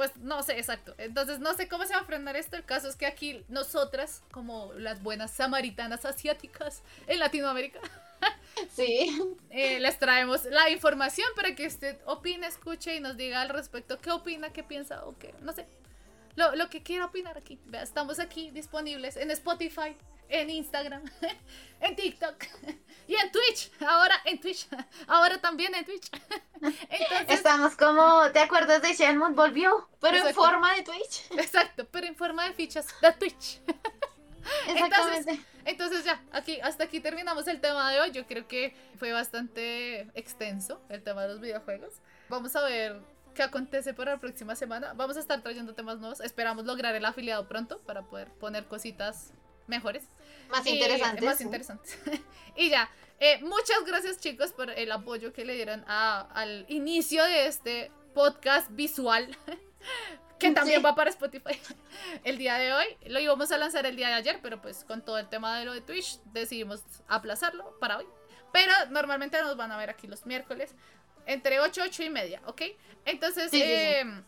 pues 0.00 0.16
no 0.16 0.42
sé, 0.42 0.56
exacto. 0.58 0.94
Entonces 0.96 1.40
no 1.40 1.52
sé 1.52 1.68
cómo 1.68 1.84
se 1.84 1.92
va 1.92 2.00
a 2.00 2.04
frenar 2.04 2.34
esto. 2.34 2.56
El 2.56 2.64
caso 2.64 2.88
es 2.88 2.96
que 2.96 3.04
aquí 3.04 3.44
nosotras, 3.48 4.22
como 4.30 4.72
las 4.72 5.02
buenas 5.02 5.30
samaritanas 5.30 6.06
asiáticas 6.06 6.82
en 7.06 7.18
Latinoamérica, 7.18 7.80
sí. 8.74 9.14
Eh, 9.50 9.78
les 9.78 9.98
traemos 9.98 10.46
la 10.46 10.70
información 10.70 11.28
para 11.36 11.54
que 11.54 11.66
usted 11.66 11.98
opine, 12.06 12.46
escuche 12.46 12.94
y 12.94 13.00
nos 13.00 13.18
diga 13.18 13.42
al 13.42 13.50
respecto 13.50 13.98
qué 14.00 14.10
opina, 14.10 14.54
qué 14.54 14.62
piensa 14.62 15.04
o 15.04 15.18
qué, 15.18 15.34
no 15.42 15.52
sé. 15.52 15.66
Lo, 16.34 16.56
lo 16.56 16.70
que 16.70 16.82
quiera 16.82 17.04
opinar 17.04 17.36
aquí. 17.36 17.58
estamos 17.74 18.20
aquí 18.20 18.50
disponibles 18.52 19.18
en 19.18 19.30
Spotify, 19.32 19.94
en 20.30 20.48
Instagram, 20.48 21.02
en 21.82 21.94
TikTok 21.94 22.42
y 23.06 23.16
en 23.16 23.30
Twitch. 23.30 23.70
Ahora 23.86 24.14
en 24.24 24.40
Twitch. 24.40 24.66
Ahora 25.06 25.38
también 25.38 25.74
en 25.74 25.84
Twitch. 25.84 26.10
Estamos 27.28 27.76
como, 27.76 28.30
¿te 28.32 28.40
acuerdas 28.40 28.82
de 28.82 28.92
Shenmue? 28.94 29.32
Volvió, 29.32 29.88
pero 30.00 30.16
en 30.18 30.34
forma 30.34 30.74
de 30.74 30.82
Twitch. 30.82 31.30
Exacto, 31.38 31.86
pero 31.90 32.06
en 32.06 32.16
forma 32.16 32.44
de 32.44 32.52
fichas 32.52 32.86
de 33.00 33.12
Twitch. 33.12 33.60
Entonces, 34.66 35.38
entonces 35.66 36.04
ya, 36.04 36.22
aquí, 36.32 36.60
hasta 36.60 36.84
aquí 36.84 37.00
terminamos 37.00 37.46
el 37.46 37.60
tema 37.60 37.92
de 37.92 38.00
hoy. 38.00 38.10
Yo 38.10 38.26
creo 38.26 38.48
que 38.48 38.74
fue 38.96 39.12
bastante 39.12 40.08
extenso 40.14 40.80
el 40.88 41.02
tema 41.02 41.22
de 41.22 41.28
los 41.28 41.40
videojuegos. 41.40 41.92
Vamos 42.28 42.56
a 42.56 42.62
ver 42.62 43.00
qué 43.34 43.42
acontece 43.42 43.94
para 43.94 44.12
la 44.12 44.18
próxima 44.18 44.56
semana. 44.56 44.92
Vamos 44.94 45.16
a 45.16 45.20
estar 45.20 45.40
trayendo 45.42 45.74
temas 45.74 45.98
nuevos. 45.98 46.20
Esperamos 46.20 46.64
lograr 46.64 46.94
el 46.94 47.04
afiliado 47.04 47.46
pronto 47.48 47.78
para 47.80 48.02
poder 48.02 48.28
poner 48.28 48.64
cositas 48.64 49.32
mejores. 49.66 50.04
Más 50.50 50.66
interesantes. 50.66 51.24
Más 51.24 51.40
interesantes. 51.40 51.98
y 52.56 52.70
ya, 52.70 52.90
eh, 53.20 53.38
muchas 53.42 53.84
gracias 53.86 54.18
chicos 54.18 54.52
por 54.52 54.70
el 54.70 54.90
apoyo 54.90 55.32
que 55.32 55.44
le 55.44 55.54
dieron 55.54 55.84
al 55.86 56.64
inicio 56.68 57.24
de 57.24 57.46
este 57.46 57.92
podcast 58.14 58.68
visual. 58.72 59.36
que 60.40 60.50
también 60.52 60.82
va 60.84 60.94
para 60.94 61.10
Spotify 61.10 61.60
el 62.24 62.38
día 62.38 62.54
de 62.54 62.72
hoy. 62.72 62.86
Lo 63.06 63.20
íbamos 63.20 63.52
a 63.52 63.58
lanzar 63.58 63.86
el 63.86 63.94
día 63.94 64.08
de 64.08 64.14
ayer, 64.14 64.40
pero 64.42 64.60
pues 64.60 64.84
con 64.84 65.04
todo 65.04 65.18
el 65.18 65.28
tema 65.28 65.58
de 65.58 65.66
lo 65.66 65.72
de 65.72 65.82
Twitch 65.82 66.18
decidimos 66.32 66.82
aplazarlo 67.06 67.78
para 67.78 67.98
hoy. 67.98 68.06
Pero 68.52 68.72
normalmente 68.90 69.40
nos 69.42 69.56
van 69.56 69.70
a 69.70 69.76
ver 69.76 69.90
aquí 69.90 70.08
los 70.08 70.26
miércoles 70.26 70.74
entre 71.26 71.60
8 71.60 71.80
y 71.84 71.88
8 71.88 72.02
y 72.04 72.10
media, 72.10 72.42
¿ok? 72.46 72.62
Entonces, 73.04 73.50
em, 73.52 74.24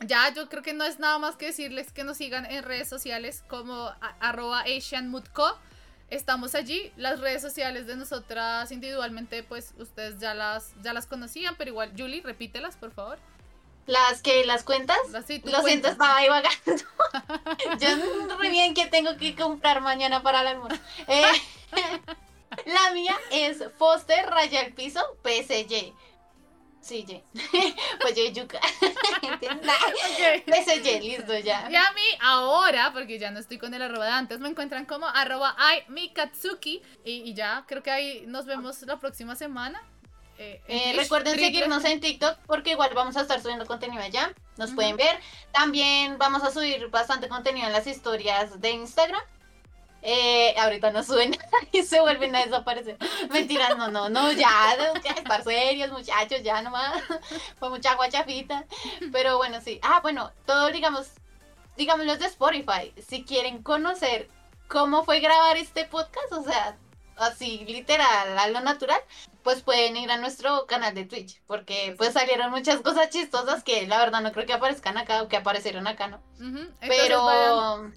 ya 0.00 0.32
yo 0.32 0.48
creo 0.48 0.62
que 0.62 0.74
no 0.74 0.84
es 0.84 0.98
nada 1.00 1.18
más 1.18 1.36
que 1.36 1.46
decirles 1.46 1.92
que 1.92 2.04
nos 2.04 2.18
sigan 2.18 2.46
en 2.46 2.62
redes 2.62 2.88
sociales 2.88 3.42
como 3.48 3.92
arroba 4.20 4.60
AsianMoodCo. 4.60 5.58
Estamos 6.10 6.54
allí. 6.54 6.92
Las 6.96 7.20
redes 7.20 7.42
sociales 7.42 7.86
de 7.86 7.96
nosotras 7.96 8.70
individualmente, 8.70 9.42
pues 9.42 9.74
ustedes 9.78 10.18
ya 10.20 10.34
las, 10.34 10.72
ya 10.82 10.92
las 10.92 11.06
conocían, 11.06 11.56
pero 11.56 11.70
igual, 11.70 11.92
Julie, 11.96 12.22
repítelas, 12.22 12.76
por 12.76 12.92
favor. 12.92 13.18
¿Las 13.86 14.22
que 14.22 14.44
las 14.46 14.64
cuentas? 14.64 14.96
Lo 15.12 15.22
siento, 15.22 15.88
estaba 15.88 16.16
ahí 16.16 16.28
vagando. 16.28 16.56
Yo 17.80 17.96
no 18.26 18.38
muy 18.38 18.48
bien 18.48 18.72
que 18.72 18.86
tengo 18.86 19.16
que 19.16 19.34
comprar 19.34 19.82
mañana 19.82 20.22
para 20.22 20.40
el 20.40 20.46
almuerzo. 20.48 20.80
Eh, 21.06 21.22
la 22.66 22.94
mía 22.94 23.14
es 23.30 23.62
Foster 23.76 24.24
Raya 24.26 24.62
el 24.62 24.72
Piso 24.72 25.00
PSG. 25.22 25.92
Sí, 26.84 27.02
Ye. 27.06 27.24
pues 28.02 28.14
yo 28.14 28.28
yuca. 28.30 28.60
okay. 30.12 31.00
Listo 31.00 31.38
ya. 31.38 31.66
Y 31.70 31.76
a 31.76 31.92
mí 31.92 32.02
ahora, 32.20 32.92
porque 32.92 33.18
ya 33.18 33.30
no 33.30 33.40
estoy 33.40 33.56
con 33.56 33.72
el 33.72 33.80
arroba 33.80 34.04
de 34.04 34.10
antes, 34.10 34.38
me 34.38 34.50
encuentran 34.50 34.84
como 34.84 35.06
arroba 35.06 35.56
mikatsuki. 35.88 36.82
Y, 37.02 37.22
y 37.22 37.32
ya, 37.32 37.64
creo 37.66 37.82
que 37.82 37.90
ahí 37.90 38.24
nos 38.26 38.44
vemos 38.44 38.82
la 38.82 38.98
próxima 38.98 39.34
semana. 39.34 39.82
Eh, 40.36 40.60
eh, 40.68 40.92
recuerden 40.96 41.38
seguirnos 41.38 41.84
en 41.84 42.00
TikTok 42.00 42.36
porque 42.46 42.72
igual 42.72 42.90
vamos 42.94 43.16
a 43.16 43.22
estar 43.22 43.40
subiendo 43.40 43.64
contenido 43.64 44.02
allá. 44.02 44.34
Nos 44.58 44.72
pueden 44.72 44.96
ver. 44.98 45.18
También 45.52 46.18
vamos 46.18 46.42
a 46.42 46.50
subir 46.50 46.88
bastante 46.88 47.28
contenido 47.28 47.66
en 47.66 47.72
las 47.72 47.86
historias 47.86 48.60
de 48.60 48.72
Instagram. 48.72 49.22
Eh, 50.06 50.54
ahorita 50.58 50.90
no 50.90 51.02
suben 51.02 51.34
y 51.72 51.82
se 51.82 51.98
vuelven 51.98 52.36
a 52.36 52.44
desaparecer. 52.44 52.98
Mentiras, 53.30 53.76
no, 53.78 53.88
no, 53.88 54.10
no, 54.10 54.32
ya, 54.32 54.74
estar 55.16 55.42
serios, 55.42 55.90
muchachos, 55.90 56.42
ya 56.42 56.60
nomás. 56.60 57.02
Fue 57.58 57.70
mucha 57.70 57.94
guachafita. 57.94 58.66
Pero 59.10 59.38
bueno, 59.38 59.62
sí. 59.62 59.80
Ah, 59.82 60.00
bueno, 60.02 60.30
todo, 60.44 60.70
digamos, 60.70 61.12
digamos 61.78 62.04
los 62.04 62.18
de 62.18 62.26
Spotify. 62.26 62.92
Si 63.08 63.24
quieren 63.24 63.62
conocer 63.62 64.28
cómo 64.68 65.04
fue 65.04 65.20
grabar 65.20 65.56
este 65.56 65.86
podcast, 65.86 66.32
o 66.32 66.44
sea, 66.44 66.76
así 67.16 67.64
literal, 67.66 68.38
a 68.38 68.48
lo 68.48 68.60
natural, 68.60 69.00
pues 69.42 69.62
pueden 69.62 69.96
ir 69.96 70.10
a 70.10 70.16
nuestro 70.16 70.66
canal 70.66 70.94
de 70.94 71.04
Twitch, 71.04 71.40
porque 71.46 71.94
pues 71.98 72.12
salieron 72.14 72.50
muchas 72.50 72.80
cosas 72.80 73.10
chistosas 73.10 73.62
que 73.62 73.86
la 73.86 73.98
verdad 73.98 74.20
no 74.22 74.32
creo 74.32 74.46
que 74.46 74.52
aparezcan 74.54 74.96
acá 74.98 75.22
o 75.22 75.28
que 75.28 75.36
aparecieron 75.36 75.86
acá, 75.86 76.08
¿no? 76.08 76.20
Pero 76.80 77.90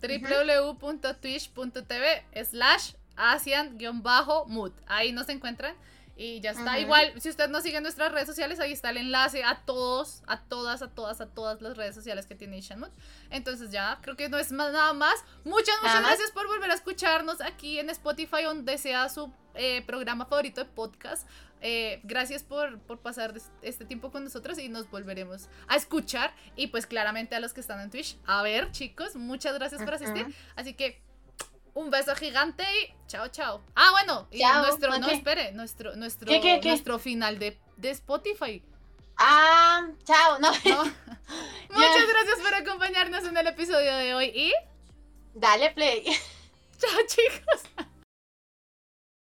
www.twitch.tv 0.82 2.26
slash 2.46 2.94
asian-mood. 3.16 4.72
Ahí 4.88 5.12
nos 5.12 5.30
encuentran. 5.30 5.76
Y 6.18 6.42
ya 6.42 6.52
está. 6.52 6.80
Igual, 6.80 7.14
si 7.22 7.30
usted 7.30 7.48
nos 7.48 7.62
sigue 7.62 7.78
en 7.78 7.84
nuestras 7.84 8.12
redes 8.12 8.28
sociales, 8.28 8.60
ahí 8.60 8.72
está 8.72 8.90
el 8.90 8.98
enlace 8.98 9.44
a 9.44 9.62
todos, 9.66 10.24
a 10.26 10.42
todas, 10.42 10.82
a 10.82 10.90
todas, 10.90 11.22
a 11.22 11.28
todas 11.28 11.62
las 11.62 11.78
redes 11.78 11.94
sociales 11.94 12.26
que 12.26 12.34
tiene 12.34 12.60
Shenmue. 12.60 12.90
Entonces 13.30 13.72
ya, 13.72 14.00
creo 14.02 14.16
que 14.16 14.28
no 14.28 14.40
es 14.40 14.52
más, 14.52 14.74
nada 14.74 14.94
más. 14.94 15.24
Muchas, 15.44 15.76
muchas 15.82 16.02
gracias 16.02 16.32
por 16.32 16.48
volver 16.48 16.72
a 16.72 16.74
escucharnos 16.74 17.40
aquí 17.42 17.78
en 17.78 17.92
Spotify, 17.92 18.44
donde 18.44 18.80
sea 18.80 19.10
su 19.10 19.32
eh, 19.54 19.84
programa 19.86 20.26
favorito 20.26 20.64
de 20.64 20.70
podcast. 20.70 21.28
Eh, 21.62 22.02
gracias 22.04 22.44
por, 22.44 22.80
por, 22.80 23.00
pasar 23.00 23.34
este 23.62 23.86
tiempo 23.86 24.12
con 24.12 24.24
nosotros 24.24 24.60
y 24.60 24.70
nos 24.70 24.90
volveremos 24.90 25.50
a 25.68 25.76
escuchar. 25.76 26.34
Y 26.56 26.68
pues 26.68 26.88
claramente 26.88 27.36
a 27.36 27.40
los 27.40 27.54
que 27.54 27.62
están 27.62 27.80
en 27.80 27.92
Twitch. 27.92 28.18
A 28.26 28.42
ver, 28.42 28.72
chicos, 28.72 29.16
muchas 29.16 29.54
gracias 29.54 29.84
por 29.84 29.94
asistir. 29.94 30.34
Así 30.56 30.74
que 30.74 31.00
un 31.78 31.92
beso 31.92 32.16
gigante 32.16 32.64
y 32.64 33.08
chao, 33.08 33.28
chao. 33.28 33.62
Ah, 33.76 33.90
bueno, 33.92 34.28
y 34.32 34.42
nuestro, 34.42 34.98
no, 34.98 35.08
espere, 35.10 35.52
nuestro, 35.52 35.96
nuestro, 35.96 36.28
nuestro 36.64 36.98
final 36.98 37.38
de, 37.38 37.60
de 37.76 37.92
Spotify. 37.92 38.64
Ah, 39.16 39.88
chao, 40.04 40.40
no. 40.40 40.50
Muchas 41.70 42.08
gracias 42.08 42.40
por 42.42 42.54
acompañarnos 42.56 43.26
en 43.26 43.38
el 43.38 43.48
episodio 43.48 43.96
de 43.96 44.16
hoy 44.16 44.26
y. 44.26 44.54
Dale 45.36 45.70
play. 45.70 46.04
Chao, 46.80 47.00
chicos. 47.08 47.86